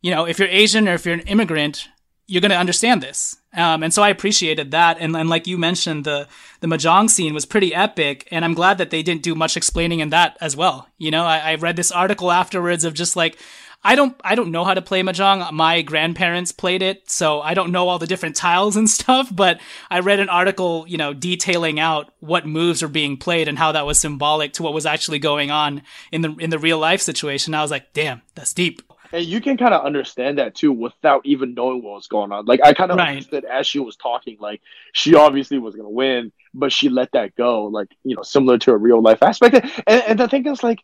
[0.00, 1.88] you know if you're asian or if you're an immigrant
[2.32, 3.36] you're going to understand this.
[3.54, 4.96] Um, and so i appreciated that.
[4.98, 6.26] And, and like you mentioned the
[6.60, 10.00] the mahjong scene was pretty epic and i'm glad that they didn't do much explaining
[10.00, 10.88] in that as well.
[10.96, 13.38] You know I, I read this article afterwards of just like
[13.84, 15.52] I don't I don't know how to play mahjong.
[15.52, 19.60] My grandparents played it, so I don't know all the different tiles and stuff, but
[19.90, 23.72] I read an article, you know, detailing out what moves were being played and how
[23.72, 27.00] that was symbolic to what was actually going on in the in the real life
[27.00, 27.54] situation.
[27.54, 31.20] I was like, "Damn, that's deep." And you can kind of understand that too without
[31.24, 32.46] even knowing what was going on.
[32.46, 33.10] Like I kind of right.
[33.10, 34.62] understood as she was talking, like
[34.92, 38.58] she obviously was going to win, but she let that go, like you know, similar
[38.58, 39.54] to a real life aspect.
[39.86, 40.80] And, and the thing is, like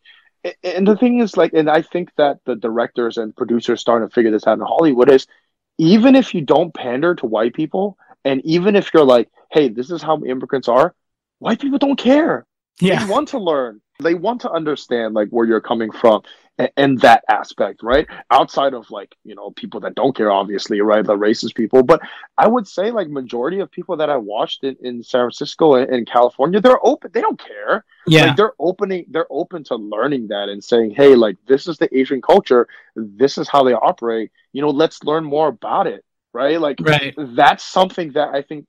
[0.62, 4.14] and the thing is like and i think that the directors and producers starting to
[4.14, 5.26] figure this out in hollywood is
[5.78, 9.91] even if you don't pander to white people and even if you're like hey this
[9.91, 10.95] is how immigrants are
[11.39, 12.47] white people don't care
[12.80, 13.05] yeah.
[13.05, 16.22] they want to learn they want to understand like where you're coming from
[16.57, 18.07] and, and, that aspect right?
[18.30, 21.05] Outside of like you know people that don't care obviously right?
[21.05, 21.82] The racist people.
[21.82, 22.01] But
[22.36, 25.90] i would say like majority of people that i watched in, in san francisco and,
[25.92, 27.84] and california they're open they don't care.
[28.07, 28.26] Yeah.
[28.26, 31.88] Like, they're opening they're open to learning that and saying hey like this is the
[31.96, 32.68] asian culture.
[32.94, 34.30] This is how they operate.
[34.53, 36.61] You know let's learn more about it right?
[36.61, 37.14] Like right.
[37.16, 38.66] that's something that i think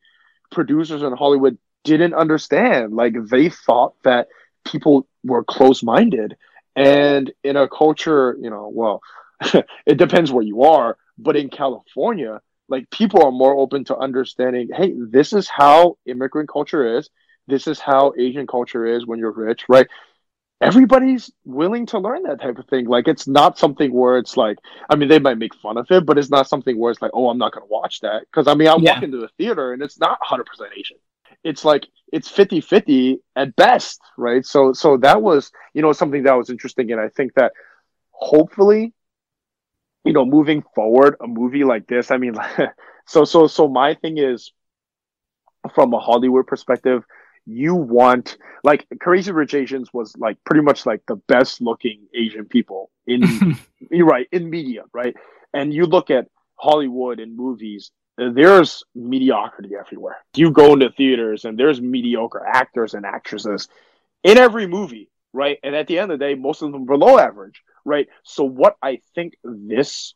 [0.52, 2.94] producers in hollywood didn't understand.
[2.94, 4.28] Like they thought that
[4.66, 6.36] people were close minded.
[6.76, 9.02] And in a culture, you know, well,
[9.86, 14.70] it depends where you are, but in California, like people are more open to understanding,
[14.74, 17.10] hey, this is how immigrant culture is.
[17.48, 19.88] This is how Asian culture is when you're rich, right?
[20.62, 22.86] Everybody's willing to learn that type of thing.
[22.86, 24.58] Like it's not something where it's like,
[24.90, 27.12] I mean, they might make fun of it, but it's not something where it's like,
[27.14, 28.26] oh, I'm not going to watch that.
[28.32, 28.96] Cause I mean, I yeah.
[28.96, 30.44] walk into the theater and it's not 100%
[30.78, 30.98] Asian
[31.44, 34.46] it's like it's 50-50 at best right?
[34.46, 36.92] So so that was you know something that was interesting.
[36.92, 37.54] And i think that
[38.12, 38.94] hopefully
[40.04, 42.36] you know moving forward a movie like this i mean
[43.08, 44.52] so so so my thing is
[45.74, 47.04] from a hollywood perspective
[47.46, 52.46] you want like crazy rich asians was like pretty much like the best looking asian
[52.46, 53.22] people in
[53.92, 55.16] you're right in media right?
[55.54, 60.18] And you look at hollywood and movies there's mediocrity everywhere.
[60.36, 63.68] You go into theaters and there's mediocre actors and actresses
[64.24, 65.58] in every movie, right?
[65.64, 68.08] And at the end of the day, most of them below average, right?
[68.24, 70.14] So what I think this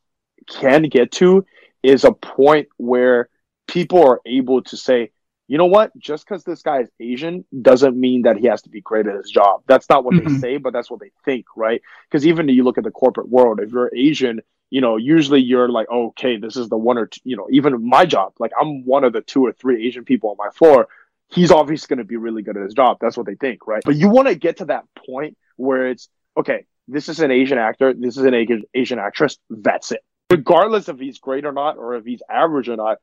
[0.47, 1.45] can get to
[1.81, 3.29] is a point where
[3.67, 5.11] people are able to say,
[5.47, 5.95] you know what?
[5.97, 9.15] Just because this guy is Asian doesn't mean that he has to be great at
[9.15, 9.61] his job.
[9.67, 10.35] That's not what mm-hmm.
[10.35, 11.81] they say, but that's what they think, right?
[12.09, 14.41] Because even if you look at the corporate world, if you're Asian
[14.73, 17.45] you know, usually you're like, oh, okay, this is the one or two, you know,
[17.51, 20.49] even my job, like I'm one of the two or three Asian people on my
[20.49, 20.87] floor.
[21.27, 22.97] He's obviously going to be really good at his job.
[22.99, 23.83] That's what they think, right?
[23.85, 27.59] But you want to get to that point where it's, okay, this is an Asian
[27.59, 28.33] actor, this is an
[28.73, 30.03] Asian actress, that's it.
[30.31, 32.97] Regardless if he's great or not, or if he's average or not,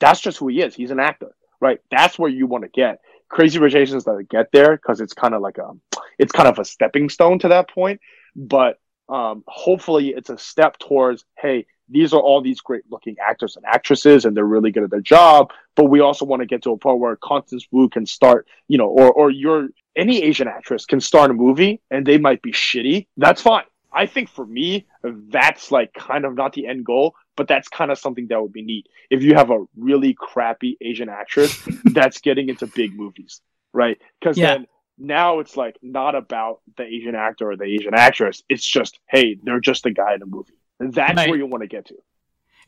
[0.00, 0.74] that's just who he is.
[0.74, 1.78] He's an actor, right?
[1.90, 3.00] That's where you want to get.
[3.30, 5.70] Crazy Rich Asians that get there because it's kind of like a,
[6.18, 8.02] it's kind of a stepping stone to that point.
[8.36, 8.78] But
[9.08, 13.64] um, hopefully it's a step towards hey these are all these great looking actors and
[13.64, 16.72] actresses and they're really good at their job but we also want to get to
[16.72, 20.84] a point where constance wu can start you know or or your any asian actress
[20.84, 23.06] can start a movie and they might be shitty.
[23.16, 23.64] That's fine.
[23.92, 27.90] I think for me that's like kind of not the end goal but that's kind
[27.90, 28.88] of something that would be neat.
[29.10, 33.40] If you have a really crappy asian actress that's getting into big movies
[33.72, 33.98] right?
[34.20, 34.54] Because yeah.
[34.54, 34.66] then
[34.98, 38.42] now it's like not about the Asian actor or the Asian actress.
[38.48, 40.54] It's just, hey, they're just a guy in a movie.
[40.80, 41.28] And that's right.
[41.28, 41.94] where you want to get to.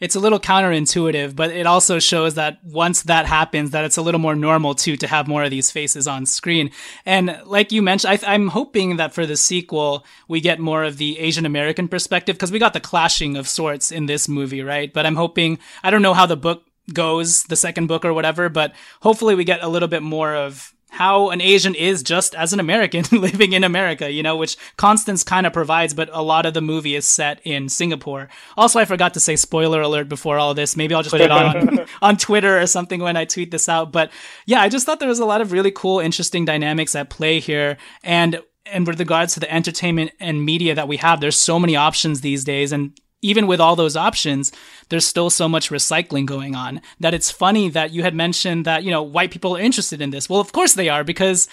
[0.01, 4.03] It's a little counterintuitive, but it also shows that once that happens, that it's a
[4.03, 6.71] little more normal too to have more of these faces on screen.
[7.05, 10.97] And like you mentioned, I, am hoping that for the sequel we get more of
[10.97, 14.91] the Asian American perspective because we got the clashing of sorts in this movie, right?
[14.91, 16.63] But I'm hoping I don't know how the book
[16.95, 18.73] goes, the second book or whatever, but
[19.03, 22.61] hopefully we get a little bit more of how an Asian is just as an
[22.61, 26.55] American living in America, you know, which Constance kind of provides, but a lot of
[26.55, 28.29] the movie is set in Singapore.
[28.57, 30.77] Also, I forgot to say spoiler alert before all this.
[30.77, 33.93] Maybe I'll just put it on on Twitter or something when I tweet this out.
[33.93, 34.11] But
[34.47, 37.41] yeah, I just thought there was a lot of really cool, interesting dynamics at play
[37.41, 37.77] here.
[38.03, 41.77] And and with regards to the entertainment and media that we have, there's so many
[41.77, 44.53] options these days and even with all those options,
[44.89, 48.83] there's still so much recycling going on that it's funny that you had mentioned that,
[48.83, 50.29] you know, white people are interested in this.
[50.29, 51.49] Well, of course they are because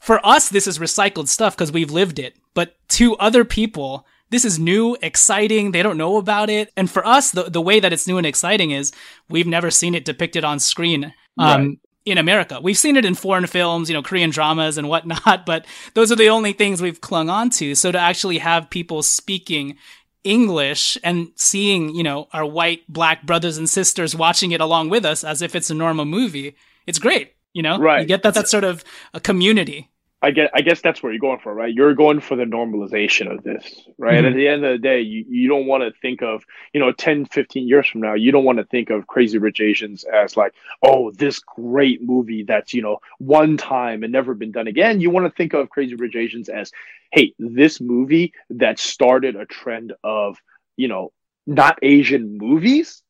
[0.00, 2.36] for us, this is recycled stuff because we've lived it.
[2.54, 5.72] But to other people, this is new, exciting.
[5.72, 6.72] They don't know about it.
[6.76, 8.92] And for us, the, the way that it's new and exciting is
[9.28, 11.12] we've never seen it depicted on screen.
[11.38, 11.78] Um, right.
[12.06, 15.66] In America, we've seen it in foreign films, you know, Korean dramas and whatnot, but
[15.92, 17.74] those are the only things we've clung on to.
[17.74, 19.76] So to actually have people speaking
[20.24, 25.04] English and seeing, you know, our white, black brothers and sisters watching it along with
[25.04, 26.56] us as if it's a normal movie.
[26.86, 27.78] It's great, you know?
[27.78, 28.02] Right.
[28.02, 29.89] You get that, that sort of a community.
[30.22, 31.72] I get I guess that's where you're going for, right?
[31.72, 34.16] You're going for the normalization of this, right?
[34.16, 34.26] Mm-hmm.
[34.26, 36.44] At the end of the day, you, you don't want to think of,
[36.74, 39.60] you know, 10, 15 years from now, you don't want to think of Crazy Rich
[39.60, 40.52] Asians as like,
[40.82, 45.00] oh, this great movie that's, you know, one time and never been done again.
[45.00, 46.70] You want to think of Crazy Rich Asians as,
[47.12, 50.36] hey, this movie that started a trend of,
[50.76, 51.12] you know,
[51.46, 53.02] not Asian movies,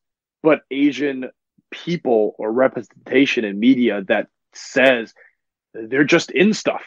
[0.43, 1.29] but Asian
[1.71, 5.13] people or representation in media that says
[5.73, 6.83] they're just in stuff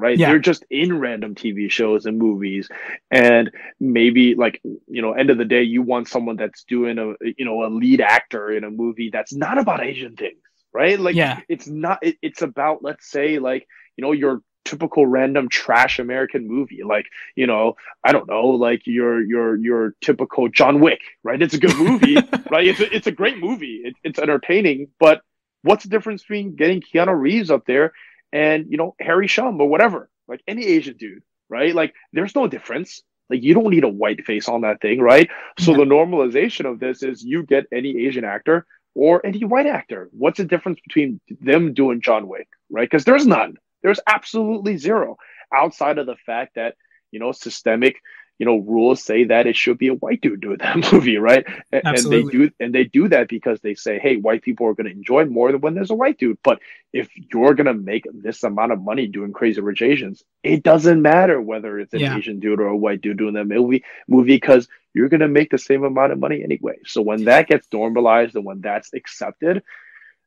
[0.00, 0.18] right?
[0.18, 0.28] Yeah.
[0.28, 2.68] They're just in random TV shows and movies.
[3.10, 7.14] And maybe like, you know, end of the day, you want someone that's doing a,
[7.36, 10.40] you know, a lead actor in a movie that's not about Asian things,
[10.72, 10.98] right?
[10.98, 11.40] Like, yeah.
[11.48, 16.46] it's not, it, it's about, let's say, like, you know, your typical random trash American
[16.46, 16.82] movie.
[16.84, 17.74] Like, you know,
[18.04, 21.40] I don't know, like your your your typical John Wick, right?
[21.40, 22.14] It's a good movie,
[22.50, 22.66] right?
[22.66, 23.82] It's a, it's a great movie.
[23.84, 25.22] It, it's entertaining, but
[25.62, 27.92] what's the difference between getting Keanu Reeves up there
[28.32, 31.74] and you know Harry Shum or whatever, like any Asian dude, right?
[31.74, 33.02] Like, there's no difference.
[33.28, 35.28] Like, you don't need a white face on that thing, right?
[35.58, 40.08] So the normalization of this is you get any Asian actor or any white actor.
[40.12, 42.90] What's the difference between them doing John Wick, right?
[42.90, 43.56] Because there's none.
[43.82, 45.16] There's absolutely zero
[45.54, 46.74] outside of the fact that,
[47.12, 47.96] you know, systemic,
[48.40, 51.46] you know, rules say that it should be a white dude doing that movie, right?
[51.70, 54.74] And, and they do and they do that because they say, hey, white people are
[54.74, 56.38] going to enjoy more than when there's a white dude.
[56.42, 56.58] But
[56.90, 61.02] if you're going to make this amount of money doing Crazy Rich Asians, it doesn't
[61.02, 62.16] matter whether it's an Yeah.
[62.16, 65.50] Asian dude or a white dude doing that movie movie because you're going to make
[65.50, 66.78] the same amount of money anyway.
[66.86, 69.62] So when that gets normalized and when that's accepted,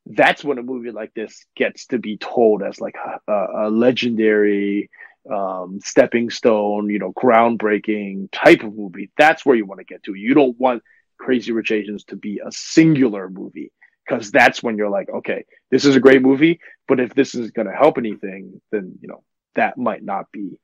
[0.05, 2.95] that's when a movie like this gets to be told as like
[3.27, 4.91] a, a legendary
[5.31, 10.03] um stepping stone you know groundbreaking type of movie that's where you want to get
[10.03, 10.13] to.
[10.13, 10.83] You don't want
[11.17, 13.71] crazy rich asians to be a singular movie
[14.05, 17.51] because that's when you're like okay this is a great movie but if this is
[17.51, 19.23] going to help anything then you know
[19.55, 20.59] that might not be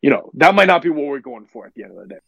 [0.00, 2.14] you know that might not be what we're going for at the end of the
[2.14, 2.20] day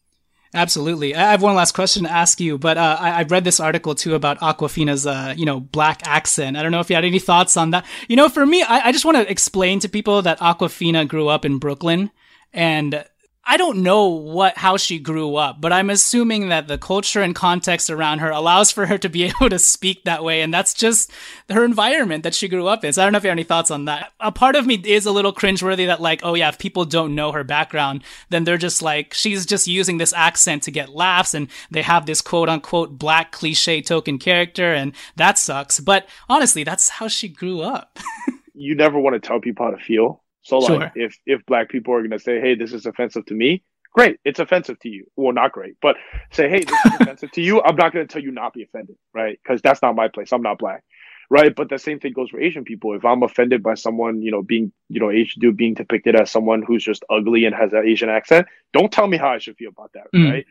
[0.55, 1.15] Absolutely.
[1.15, 3.95] I have one last question to ask you, but uh, I, I read this article
[3.95, 6.59] too about Awkwafina's, uh, you know, black accent.
[6.59, 7.87] I don't know if you had any thoughts on that.
[8.07, 11.29] You know, for me, I, I just want to explain to people that Awkwafina grew
[11.29, 12.11] up in Brooklyn,
[12.53, 13.03] and
[13.45, 17.35] I don't know what how she grew up, but I'm assuming that the culture and
[17.35, 20.75] context around her allows for her to be able to speak that way, and that's
[20.75, 21.11] just
[21.51, 22.93] her environment that she grew up in.
[22.93, 24.13] So I don't know if you have any thoughts on that.
[24.21, 27.17] A part of me is a little cringeworthy that like, oh yeah, if people don't
[27.17, 31.35] know her background, then they're just like she's just using this accent to get laughs,
[31.35, 35.81] and they have this quote unquote black cliche token character, and that sucks.
[35.81, 37.99] But honestly, that's how she grew up.
[38.55, 40.23] you never want to tell people how to feel.
[40.43, 40.93] So like Sure.
[40.95, 43.63] if if black people are gonna say, Hey, this is offensive to me,
[43.93, 45.07] great, it's offensive to you.
[45.17, 45.97] Well, not great, but
[46.33, 48.97] say, Hey, this is offensive to you, I'm not gonna tell you not be offended,
[49.15, 49.39] right?
[49.43, 50.33] Because that's not my place.
[50.33, 50.83] I'm not black.
[51.31, 51.55] Right.
[51.55, 52.95] But the same thing goes for Asian people.
[52.95, 56.31] If I'm offended by someone, you know, being, you know, Asian dude being depicted as
[56.31, 59.57] someone who's just ugly and has an Asian accent, don't tell me how I should
[59.57, 60.13] feel about that.
[60.15, 60.31] Mm.
[60.31, 60.47] Right.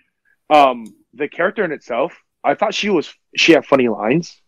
[0.49, 4.41] Um, the character in itself, I thought she was she had funny lines.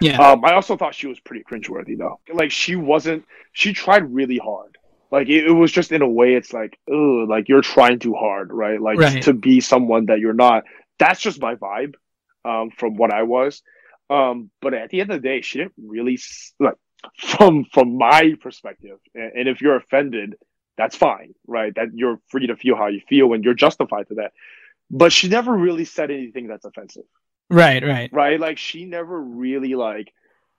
[0.00, 0.18] Yeah.
[0.20, 2.20] Um, I also thought she was pretty cringeworthy though.
[2.32, 3.24] Like she wasn't.
[3.52, 4.76] She tried really hard.
[5.10, 8.14] Like it, it was just in a way, it's like, oh, like you're trying too
[8.14, 8.80] hard, right?
[8.80, 9.22] Like Right.
[9.22, 10.64] to be someone that you're not.
[10.98, 11.94] That's just my vibe,
[12.44, 13.62] um, from what I was.
[14.10, 16.18] Um, but at the end of the day, she didn't really
[16.60, 16.74] like
[17.18, 18.98] from from my perspective.
[19.14, 20.36] And, and if you're offended,
[20.76, 21.74] that's fine, right?
[21.74, 24.32] That you're free to feel how you feel, and you're justified to that.
[24.90, 27.04] But she never really said anything that's offensive
[27.50, 27.82] right.
[27.84, 28.10] Right.
[28.12, 28.40] right?
[28.40, 30.12] Like she never really like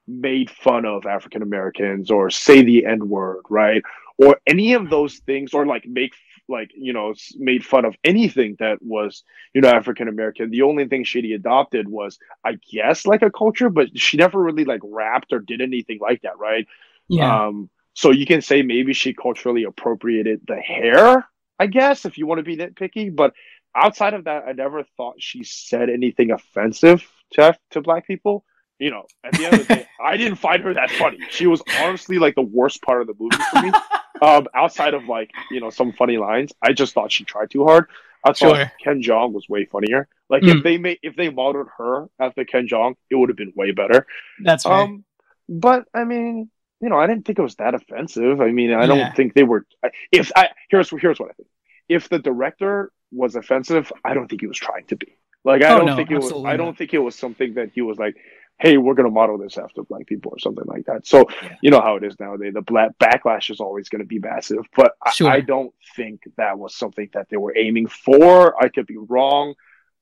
[0.08, 3.84] made fun of African Americans or say the N word, right?
[4.22, 6.14] Or any of those things, or like make
[6.50, 10.50] like you know made fun of anything that was you know African American.
[10.50, 14.66] The only thing she adopted was, I guess, like a culture, but she never really
[14.66, 16.68] like rapped or did anything like that, right?
[17.08, 17.48] Yeah.
[17.48, 22.28] Um, so you can say maybe she culturally appropriated the hair, I guess, if you
[22.28, 23.14] want to be nitpicky.
[23.14, 23.34] But
[23.76, 28.44] outside of that, I never thought she said anything offensive to to black people.
[28.80, 31.20] You know, at the end of the day, I didn't find her that funny.
[31.30, 33.72] She was honestly like the worst part of the movie for me.
[34.22, 37.66] um, outside of like you know some funny lines, I just thought she tried too
[37.66, 37.88] hard.
[38.24, 38.72] I thought Sure.
[38.84, 40.08] Ken Jeong was way funnier.
[40.30, 40.58] Like Mm.
[40.58, 43.72] if they made if they modeled her after Ken Jeong, it would have been way
[43.72, 44.06] better.
[44.44, 44.82] That's right.
[44.84, 45.04] Um,
[45.48, 46.50] but I mean,
[46.82, 48.40] you know, I didn't think it was that offensive.
[48.42, 48.86] I mean, I Yeah.
[48.88, 49.66] don't think they were.
[50.12, 51.50] If I here's here's what I think.
[51.90, 55.18] If the director was offensive, I don't think he was trying to be.
[55.44, 56.32] Like I Oh, don't no, think it was.
[56.46, 56.78] I don't not.
[56.78, 58.16] think it was something that he was like,
[58.60, 61.08] "Hey, we're gonna model this after black people" or something like that.
[61.08, 61.56] So Yeah.
[61.62, 62.54] you know how it is nowadays.
[62.54, 65.30] The black backlash is always going to be massive, but I, Sure.
[65.30, 68.62] I don't think that was something that they were aiming for.
[68.64, 69.56] I could be wrong,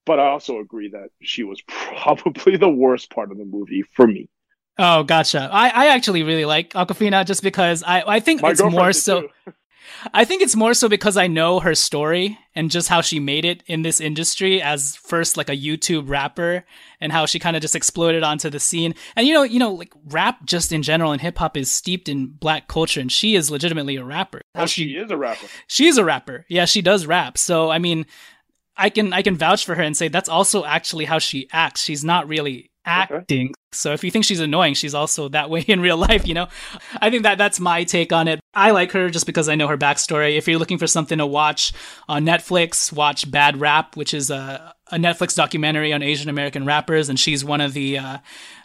[0.05, 4.07] but I also agree that she was probably the worst part of the movie for
[4.07, 4.29] me.
[4.79, 5.49] Oh, gotcha.
[5.51, 9.29] I, I actually really like Awkwafina just because I, I think My it's more so.
[10.13, 13.45] I think it's more so because I know her story and just how she made
[13.45, 16.65] it in this industry as first like a YouTube rapper
[16.99, 18.95] and how she kind of just exploded onto the scene.
[19.15, 22.09] And you know, you know, like rap just in general and hip hop is steeped
[22.09, 24.41] in black culture and she is legitimately a rapper.
[24.55, 25.47] Oh, she is a rapper.
[25.67, 26.45] she's a rapper.
[26.49, 27.37] Yeah, she does rap.
[27.37, 28.05] So I mean,
[28.75, 31.81] I can I can vouch for her and say that's also actually how she acts.
[31.81, 33.53] She's not really acting.
[33.73, 36.47] So if you think she's annoying, she's also that way in real life, you know?
[37.01, 38.39] I think that that's my take on it.
[38.57, 40.35] I like her just because I know her backstory.
[40.35, 41.73] If you're looking for something to watch
[42.09, 47.07] on Netflix, watch Bad Rap, which is a, a Netflix documentary on Asian American rappers,
[47.07, 48.17] and she's one of the uh,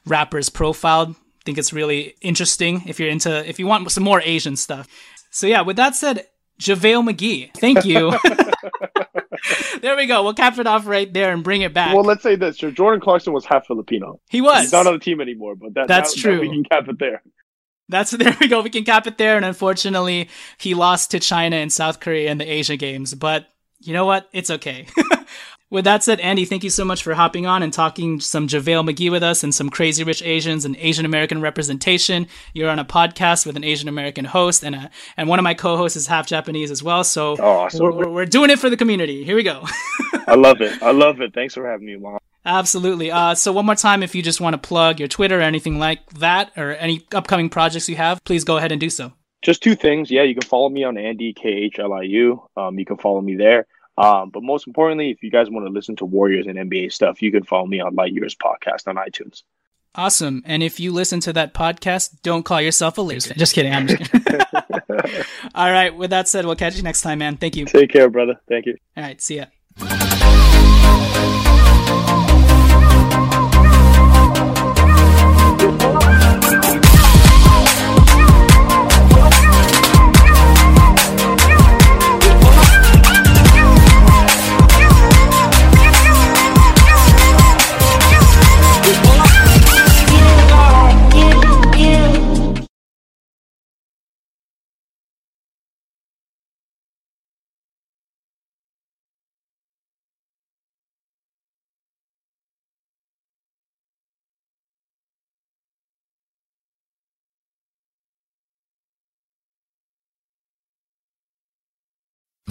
[0.07, 1.11] rappers profiled.
[1.11, 4.88] I think it's really interesting if you're into if you want some more Asian stuff.
[5.30, 6.26] So yeah, with that said,
[6.59, 8.12] JaVale McGee, thank you.
[9.82, 10.22] there we go.
[10.22, 11.95] We'll cap it off right there and bring it back.
[11.95, 14.20] Well, let's say this: Jordan Clarkson was half Filipino.
[14.30, 14.62] He was.
[14.62, 16.36] He's not on the team anymore, but that, that's that, true.
[16.36, 17.22] That we can cap it there.
[17.88, 18.62] That's there we go.
[18.62, 19.36] We can cap it there.
[19.36, 20.28] And unfortunately,
[20.58, 23.14] he lost to China and South Korea in the Asia Games.
[23.14, 23.48] But
[23.80, 24.28] you know what?
[24.32, 24.86] It's okay.
[25.70, 28.88] with that said, Andy, thank you so much for hopping on and talking some JaVale
[28.88, 32.28] McGee with us and some crazy rich Asians and Asian American representation.
[32.52, 35.54] You're on a podcast with an Asian American host, and a, and one of my
[35.54, 37.04] co-hosts is half Japanese as well.
[37.04, 37.84] So oh, awesome.
[37.84, 39.24] we're, we're doing it for the community.
[39.24, 39.66] Here we go.
[40.26, 40.80] I love it.
[40.82, 41.34] I love it.
[41.34, 42.18] Thanks for having me, Mom.
[42.45, 43.11] Absolutely.
[43.11, 45.78] Uh, so one more time, if you just want to plug your Twitter or anything
[45.78, 49.12] like that, or any upcoming projects you have, please go ahead and do so.
[49.43, 50.11] Just two things.
[50.11, 52.49] Yeah, you can follow me on Andy K H L I U.
[52.57, 53.66] Um, you can follow me there.
[53.99, 57.20] Um, but most importantly, if you guys want to listen to Warriors and NBA stuff,
[57.20, 59.43] you can follow me on Light Years Podcast on iTunes.
[59.95, 60.43] Awesome.
[60.47, 63.34] And if you listen to that podcast, don't call yourself a loser.
[63.34, 63.74] Just kidding.
[63.74, 64.40] I'm just kidding.
[65.55, 65.95] All right.
[65.95, 67.36] With that said, we'll catch you next time, man.
[67.36, 67.66] Thank you.
[67.66, 68.40] Take care, brother.
[68.49, 68.78] Thank you.
[68.97, 69.20] All right.
[69.20, 69.47] See ya.